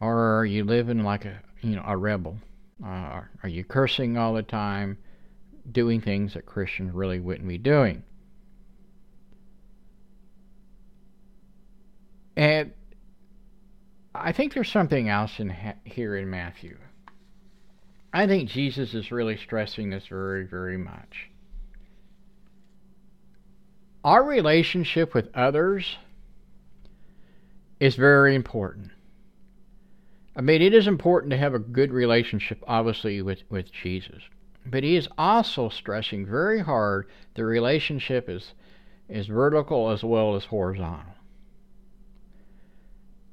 Or 0.00 0.38
are 0.38 0.46
you 0.46 0.64
living 0.64 1.02
like 1.02 1.24
a, 1.24 1.40
you 1.60 1.76
know, 1.76 1.84
a 1.86 1.96
rebel? 1.96 2.38
Uh, 2.84 3.22
are 3.42 3.48
you 3.48 3.62
cursing 3.64 4.16
all 4.16 4.34
the 4.34 4.42
time, 4.42 4.98
doing 5.70 6.00
things 6.00 6.34
that 6.34 6.46
Christians 6.46 6.92
really 6.94 7.20
wouldn't 7.20 7.46
be 7.46 7.58
doing? 7.58 8.02
And 12.36 12.72
I 14.22 14.30
think 14.30 14.54
there's 14.54 14.70
something 14.70 15.08
else 15.08 15.40
in 15.40 15.50
ha- 15.50 15.74
here 15.84 16.16
in 16.16 16.30
Matthew. 16.30 16.78
I 18.12 18.26
think 18.26 18.48
Jesus 18.48 18.94
is 18.94 19.10
really 19.10 19.36
stressing 19.36 19.90
this 19.90 20.06
very, 20.06 20.44
very 20.44 20.76
much. 20.76 21.28
Our 24.04 24.22
relationship 24.22 25.12
with 25.12 25.28
others 25.34 25.96
is 27.80 27.96
very 27.96 28.36
important. 28.36 28.90
I 30.36 30.40
mean, 30.40 30.62
it 30.62 30.72
is 30.72 30.86
important 30.86 31.32
to 31.32 31.36
have 31.36 31.54
a 31.54 31.58
good 31.58 31.92
relationship, 31.92 32.62
obviously, 32.66 33.20
with, 33.22 33.42
with 33.50 33.72
Jesus. 33.72 34.22
But 34.64 34.84
he 34.84 34.94
is 34.94 35.08
also 35.18 35.68
stressing 35.68 36.26
very 36.26 36.60
hard 36.60 37.08
the 37.34 37.44
relationship 37.44 38.28
is, 38.28 38.54
is 39.08 39.26
vertical 39.26 39.90
as 39.90 40.04
well 40.04 40.36
as 40.36 40.44
horizontal. 40.44 41.14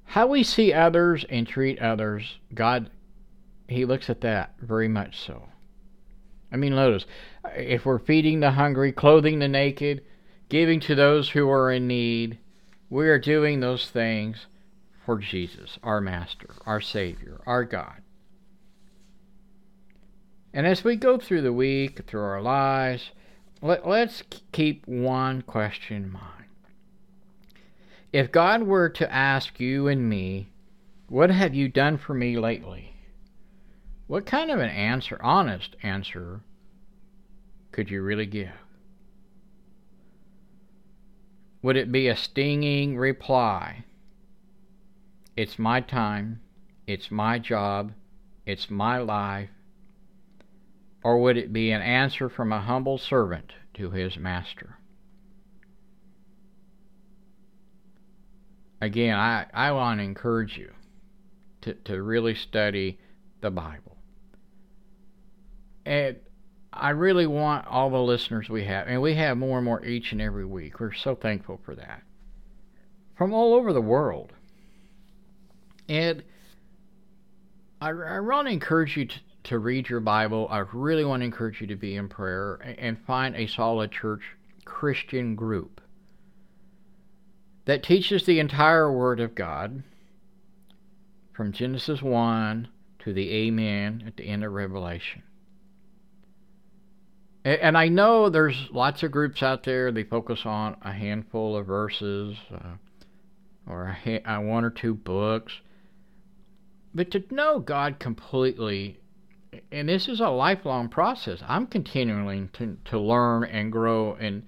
How 0.09 0.25
we 0.25 0.41
see 0.41 0.73
others 0.73 1.23
and 1.29 1.47
treat 1.47 1.77
others, 1.77 2.39
God, 2.51 2.89
He 3.67 3.85
looks 3.85 4.09
at 4.09 4.21
that 4.21 4.55
very 4.59 4.87
much 4.87 5.19
so. 5.19 5.49
I 6.51 6.55
mean, 6.55 6.73
notice, 6.73 7.05
if 7.55 7.85
we're 7.85 7.99
feeding 7.99 8.39
the 8.39 8.49
hungry, 8.49 8.91
clothing 8.91 9.37
the 9.37 9.47
naked, 9.47 10.03
giving 10.49 10.79
to 10.79 10.95
those 10.95 11.29
who 11.29 11.47
are 11.51 11.71
in 11.71 11.85
need, 11.85 12.39
we 12.89 13.07
are 13.07 13.19
doing 13.19 13.59
those 13.59 13.91
things 13.91 14.47
for 15.05 15.19
Jesus, 15.19 15.77
our 15.83 16.01
Master, 16.01 16.55
our 16.65 16.81
Savior, 16.81 17.41
our 17.45 17.63
God. 17.63 18.01
And 20.51 20.65
as 20.65 20.83
we 20.83 20.95
go 20.95 21.19
through 21.19 21.43
the 21.43 21.53
week, 21.53 22.01
through 22.07 22.23
our 22.23 22.41
lives, 22.41 23.11
let, 23.61 23.87
let's 23.87 24.23
keep 24.51 24.87
one 24.87 25.43
question 25.43 25.97
in 25.97 26.11
mind. 26.11 26.48
If 28.11 28.31
God 28.31 28.63
were 28.63 28.89
to 28.89 29.13
ask 29.13 29.59
you 29.59 29.87
and 29.87 30.09
me, 30.09 30.49
What 31.07 31.29
have 31.29 31.53
you 31.53 31.67
done 31.67 31.97
for 31.97 32.15
me 32.15 32.37
lately? 32.37 32.95
What 34.07 34.25
kind 34.25 34.49
of 34.49 34.59
an 34.59 34.69
answer, 34.69 35.19
honest 35.21 35.75
answer, 35.83 36.41
could 37.71 37.91
you 37.91 38.01
really 38.01 38.25
give? 38.25 38.49
Would 41.61 41.77
it 41.77 41.91
be 41.91 42.07
a 42.07 42.15
stinging 42.15 42.97
reply? 42.97 43.85
It's 45.37 45.59
my 45.59 45.79
time, 45.79 46.41
it's 46.87 47.11
my 47.11 47.37
job, 47.37 47.93
it's 48.47 48.71
my 48.71 48.97
life. 48.97 49.49
Or 51.03 51.21
would 51.21 51.37
it 51.37 51.53
be 51.53 51.69
an 51.69 51.83
answer 51.83 52.27
from 52.27 52.51
a 52.51 52.61
humble 52.61 52.97
servant 52.97 53.53
to 53.75 53.91
his 53.91 54.17
master? 54.17 54.78
Again, 58.81 59.15
I, 59.15 59.45
I 59.53 59.71
want 59.71 59.99
to 59.99 60.03
encourage 60.03 60.57
you 60.57 60.71
to, 61.61 61.73
to 61.73 62.01
really 62.01 62.35
study 62.35 62.99
the 63.41 63.51
Bible. 63.51 63.97
And 65.85 66.17
I 66.71 66.91
really 66.91 67.27
want 67.27 67.67
all 67.67 67.89
the 67.89 67.97
listeners 67.97 68.47
we 68.49 68.63
have, 68.65 68.87
and 68.87 69.01
we 69.01 69.15
have 69.15 69.37
more 69.37 69.57
and 69.57 69.65
more 69.65 69.83
each 69.83 70.11
and 70.11 70.21
every 70.21 70.45
week. 70.45 70.79
We're 70.79 70.93
so 70.93 71.15
thankful 71.15 71.59
for 71.65 71.75
that. 71.75 72.03
From 73.17 73.33
all 73.33 73.53
over 73.55 73.73
the 73.73 73.81
world. 73.81 74.31
And 75.87 76.23
I, 77.81 77.89
I 77.89 78.19
want 78.19 78.47
to 78.47 78.53
encourage 78.53 78.95
you 78.95 79.05
to, 79.05 79.19
to 79.45 79.59
read 79.59 79.89
your 79.89 79.99
Bible. 79.99 80.47
I 80.49 80.59
really 80.73 81.03
want 81.03 81.21
to 81.21 81.25
encourage 81.25 81.59
you 81.59 81.67
to 81.67 81.75
be 81.75 81.95
in 81.95 82.07
prayer 82.07 82.55
and 82.77 82.97
find 83.05 83.35
a 83.35 83.47
solid 83.47 83.91
church 83.91 84.21
Christian 84.63 85.35
group 85.35 85.81
that 87.69 87.83
teaches 87.83 88.25
the 88.25 88.39
entire 88.39 88.91
Word 88.91 89.19
of 89.19 89.35
God 89.35 89.83
from 91.33 91.51
Genesis 91.51 92.01
1 92.01 92.67
to 92.97 93.13
the 93.13 93.31
Amen 93.31 94.03
at 94.07 94.17
the 94.17 94.23
end 94.23 94.43
of 94.43 94.53
Revelation. 94.53 95.21
And 97.45 97.77
I 97.77 97.87
know 97.87 98.27
there's 98.27 98.69
lots 98.71 99.03
of 99.03 99.11
groups 99.11 99.43
out 99.43 99.65
there, 99.65 99.91
they 99.91 100.03
focus 100.03 100.47
on 100.47 100.77
a 100.81 100.91
handful 100.91 101.55
of 101.55 101.67
verses 101.67 102.37
uh, 102.51 102.77
or 103.67 103.95
ha- 104.03 104.39
one 104.39 104.65
or 104.65 104.71
two 104.71 104.95
books. 104.95 105.53
But 106.95 107.11
to 107.11 107.23
know 107.29 107.59
God 107.59 107.99
completely, 107.99 108.99
and 109.71 109.87
this 109.87 110.07
is 110.07 110.19
a 110.19 110.29
lifelong 110.29 110.89
process, 110.89 111.43
I'm 111.47 111.67
continuing 111.67 112.49
to, 112.53 112.79
to 112.85 112.99
learn 112.99 113.43
and 113.43 113.71
grow 113.71 114.15
and 114.15 114.41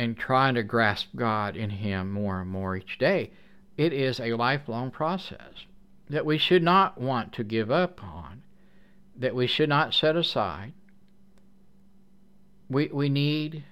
and 0.00 0.16
trying 0.16 0.54
to 0.54 0.62
grasp 0.62 1.08
God 1.14 1.56
in 1.56 1.68
Him 1.68 2.10
more 2.10 2.40
and 2.40 2.48
more 2.48 2.74
each 2.74 2.96
day. 2.96 3.32
It 3.76 3.92
is 3.92 4.18
a 4.18 4.32
lifelong 4.32 4.90
process 4.90 5.66
that 6.08 6.24
we 6.24 6.38
should 6.38 6.62
not 6.62 6.98
want 6.98 7.34
to 7.34 7.44
give 7.44 7.70
up 7.70 8.02
on, 8.02 8.40
that 9.14 9.34
we 9.34 9.46
should 9.46 9.68
not 9.68 9.92
set 9.92 10.16
aside. 10.16 10.72
We, 12.70 12.86
we 12.86 13.10
need 13.10 13.62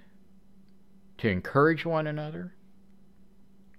to 1.17 1.31
encourage 1.31 1.87
one 1.87 2.07
another. 2.07 2.53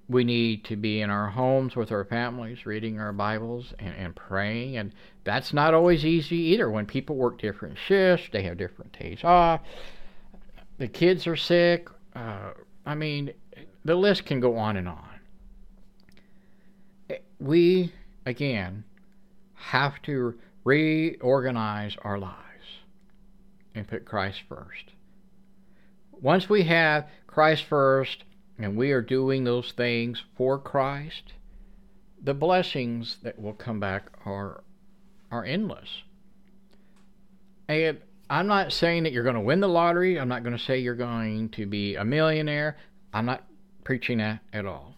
We 0.07 0.23
need 0.23 0.65
to 0.65 0.75
be 0.75 1.01
in 1.01 1.11
our 1.11 1.29
homes 1.29 1.75
with 1.75 1.91
our 1.91 2.03
families, 2.03 2.65
reading 2.65 2.99
our 2.99 3.13
Bibles 3.13 3.75
and, 3.77 3.93
and 3.93 4.15
praying. 4.15 4.75
And 4.75 4.91
that's 5.23 5.53
not 5.53 5.75
always 5.75 6.03
easy 6.03 6.37
either. 6.37 6.67
When 6.71 6.87
people 6.87 7.15
work 7.15 7.37
different 7.39 7.77
shifts, 7.77 8.27
they 8.31 8.41
have 8.41 8.57
different 8.57 8.97
days 8.97 9.23
off, 9.23 9.61
the 10.79 10.87
kids 10.87 11.27
are 11.27 11.35
sick, 11.35 11.89
uh, 12.15 12.51
I 12.85 12.95
mean, 12.95 13.33
the 13.85 13.95
list 13.95 14.25
can 14.25 14.39
go 14.39 14.57
on 14.57 14.77
and 14.77 14.87
on. 14.87 15.05
We, 17.39 17.93
again, 18.25 18.83
have 19.53 20.01
to 20.03 20.35
reorganize 20.63 21.95
our 22.01 22.17
lives 22.17 22.35
and 23.75 23.87
put 23.87 24.05
Christ 24.05 24.41
first. 24.47 24.91
Once 26.11 26.49
we 26.49 26.63
have 26.63 27.07
Christ 27.27 27.63
first 27.63 28.23
and 28.57 28.75
we 28.75 28.91
are 28.91 29.01
doing 29.01 29.43
those 29.43 29.71
things 29.71 30.23
for 30.35 30.59
Christ, 30.59 31.33
the 32.21 32.33
blessings 32.33 33.17
that 33.23 33.39
will 33.39 33.53
come 33.53 33.79
back 33.79 34.11
are 34.25 34.63
are 35.31 35.45
endless. 35.45 36.03
And 37.67 37.99
I'm 38.29 38.47
not 38.47 38.71
saying 38.71 39.03
that 39.03 39.11
you're 39.11 39.23
going 39.23 39.35
to 39.35 39.41
win 39.41 39.59
the 39.59 39.67
lottery. 39.67 40.19
I'm 40.19 40.27
not 40.27 40.43
going 40.43 40.55
to 40.55 40.63
say 40.63 40.77
you're 40.77 40.93
going 40.93 41.49
to 41.49 41.65
be 41.65 41.95
a 41.95 42.05
millionaire. 42.05 42.77
I'm 43.11 43.25
not 43.25 43.43
preaching 43.83 44.19
that 44.19 44.41
at 44.53 44.67
all. 44.67 44.93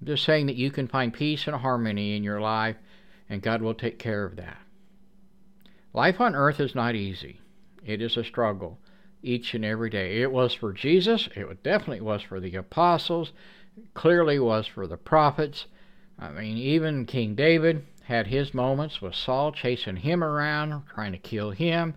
I'm 0.00 0.06
just 0.06 0.24
saying 0.24 0.46
that 0.46 0.56
you 0.56 0.70
can 0.70 0.86
find 0.86 1.12
peace 1.12 1.48
and 1.48 1.56
harmony 1.56 2.16
in 2.16 2.22
your 2.22 2.40
life, 2.40 2.76
and 3.28 3.42
God 3.42 3.60
will 3.60 3.74
take 3.74 3.98
care 3.98 4.24
of 4.24 4.36
that. 4.36 4.58
Life 5.92 6.20
on 6.20 6.36
earth 6.36 6.60
is 6.60 6.76
not 6.76 6.94
easy, 6.94 7.40
it 7.84 8.00
is 8.00 8.16
a 8.16 8.22
struggle 8.22 8.78
each 9.22 9.52
and 9.54 9.64
every 9.64 9.90
day. 9.90 10.22
It 10.22 10.30
was 10.30 10.54
for 10.54 10.72
Jesus, 10.72 11.28
it 11.34 11.62
definitely 11.64 12.00
was 12.00 12.22
for 12.22 12.38
the 12.38 12.54
apostles, 12.54 13.32
it 13.76 13.92
clearly 13.94 14.38
was 14.38 14.68
for 14.68 14.86
the 14.86 14.96
prophets. 14.96 15.66
I 16.18 16.30
mean, 16.30 16.56
even 16.56 17.04
King 17.04 17.34
David 17.34 17.84
had 18.04 18.28
his 18.28 18.54
moments 18.54 19.02
with 19.02 19.14
Saul 19.16 19.50
chasing 19.50 19.96
him 19.96 20.22
around, 20.22 20.84
trying 20.94 21.12
to 21.12 21.18
kill 21.18 21.50
him 21.50 21.94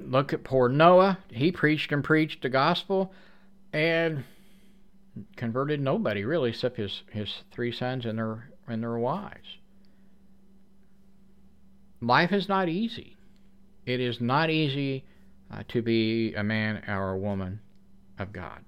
look 0.00 0.32
at 0.32 0.44
poor 0.44 0.68
Noah. 0.68 1.18
He 1.30 1.52
preached 1.52 1.92
and 1.92 2.02
preached 2.04 2.42
the 2.42 2.48
gospel 2.48 3.12
and 3.72 4.24
converted 5.36 5.80
nobody 5.80 6.24
really 6.24 6.50
except 6.50 6.76
his, 6.76 7.02
his 7.10 7.42
three 7.52 7.72
sons 7.72 8.06
and 8.06 8.18
their 8.18 8.50
and 8.66 8.82
their 8.82 8.98
wives. 8.98 9.58
Life 12.00 12.32
is 12.32 12.48
not 12.48 12.68
easy. 12.68 13.16
It 13.86 14.00
is 14.00 14.20
not 14.20 14.50
easy 14.50 15.04
uh, 15.50 15.62
to 15.68 15.82
be 15.82 16.34
a 16.34 16.44
man 16.44 16.82
or 16.86 17.12
a 17.12 17.18
woman 17.18 17.60
of 18.18 18.32
God. 18.32 18.64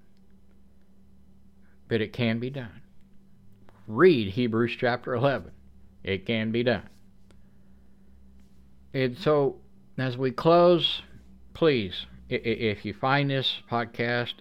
But 1.88 2.00
it 2.00 2.12
can 2.12 2.38
be 2.38 2.50
done. 2.50 2.80
Read 3.86 4.32
Hebrews 4.32 4.76
chapter 4.78 5.14
11. 5.14 5.50
It 6.02 6.24
can 6.24 6.50
be 6.50 6.62
done. 6.62 6.88
And 8.94 9.16
so, 9.18 9.56
as 9.98 10.16
we 10.16 10.30
close, 10.30 11.02
please, 11.54 12.06
if 12.28 12.84
you 12.84 12.94
find 12.94 13.30
this 13.30 13.62
podcast 13.70 14.34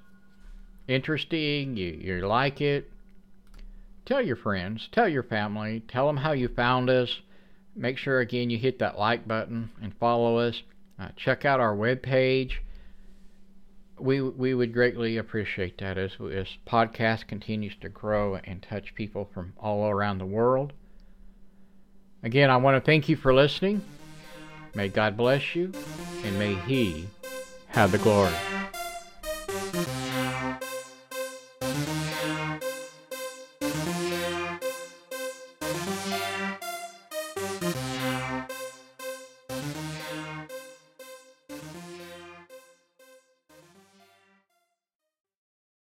interesting, 0.88 1.78
you, 1.78 1.90
you 2.02 2.28
like 2.28 2.62
it, 2.62 2.90
tell 4.06 4.22
your 4.22 4.36
friends, 4.36 4.90
tell 4.92 5.08
your 5.08 5.24
family, 5.24 5.84
tell 5.88 6.08
them 6.08 6.18
how 6.18 6.32
you 6.32 6.48
found 6.48 6.90
us. 6.90 7.20
Make 7.76 7.98
sure, 7.98 8.20
again, 8.20 8.50
you 8.50 8.58
hit 8.58 8.80
that 8.80 8.98
like 8.98 9.28
button 9.28 9.70
and 9.82 9.94
follow 10.00 10.38
us. 10.38 10.64
Uh, 11.00 11.10
check 11.16 11.46
out 11.46 11.60
our 11.60 11.76
webpage. 11.76 12.54
We, 14.00 14.22
we 14.22 14.54
would 14.54 14.74
greatly 14.74 15.18
appreciate 15.18 15.78
that 15.80 15.98
as 15.98 16.12
this 16.20 16.58
podcast 16.68 17.28
continues 17.28 17.76
to 17.82 17.90
grow 17.90 18.36
and 18.36 18.62
touch 18.62 18.96
people 18.96 19.30
from 19.34 19.54
all 19.60 19.90
around 19.90 20.18
the 20.18 20.26
world. 20.26 20.74
Again, 22.24 22.50
I 22.50 22.58
want 22.58 22.76
to 22.76 22.86
thank 22.86 23.08
you 23.08 23.16
for 23.16 23.34
listening. 23.34 23.82
May 24.80 24.88
God 24.88 25.18
bless 25.18 25.56
you, 25.56 25.74
and 26.24 26.40
may 26.40 26.54
He 26.54 27.08
have 27.68 27.92
the 27.92 27.98
glory. 27.98 28.32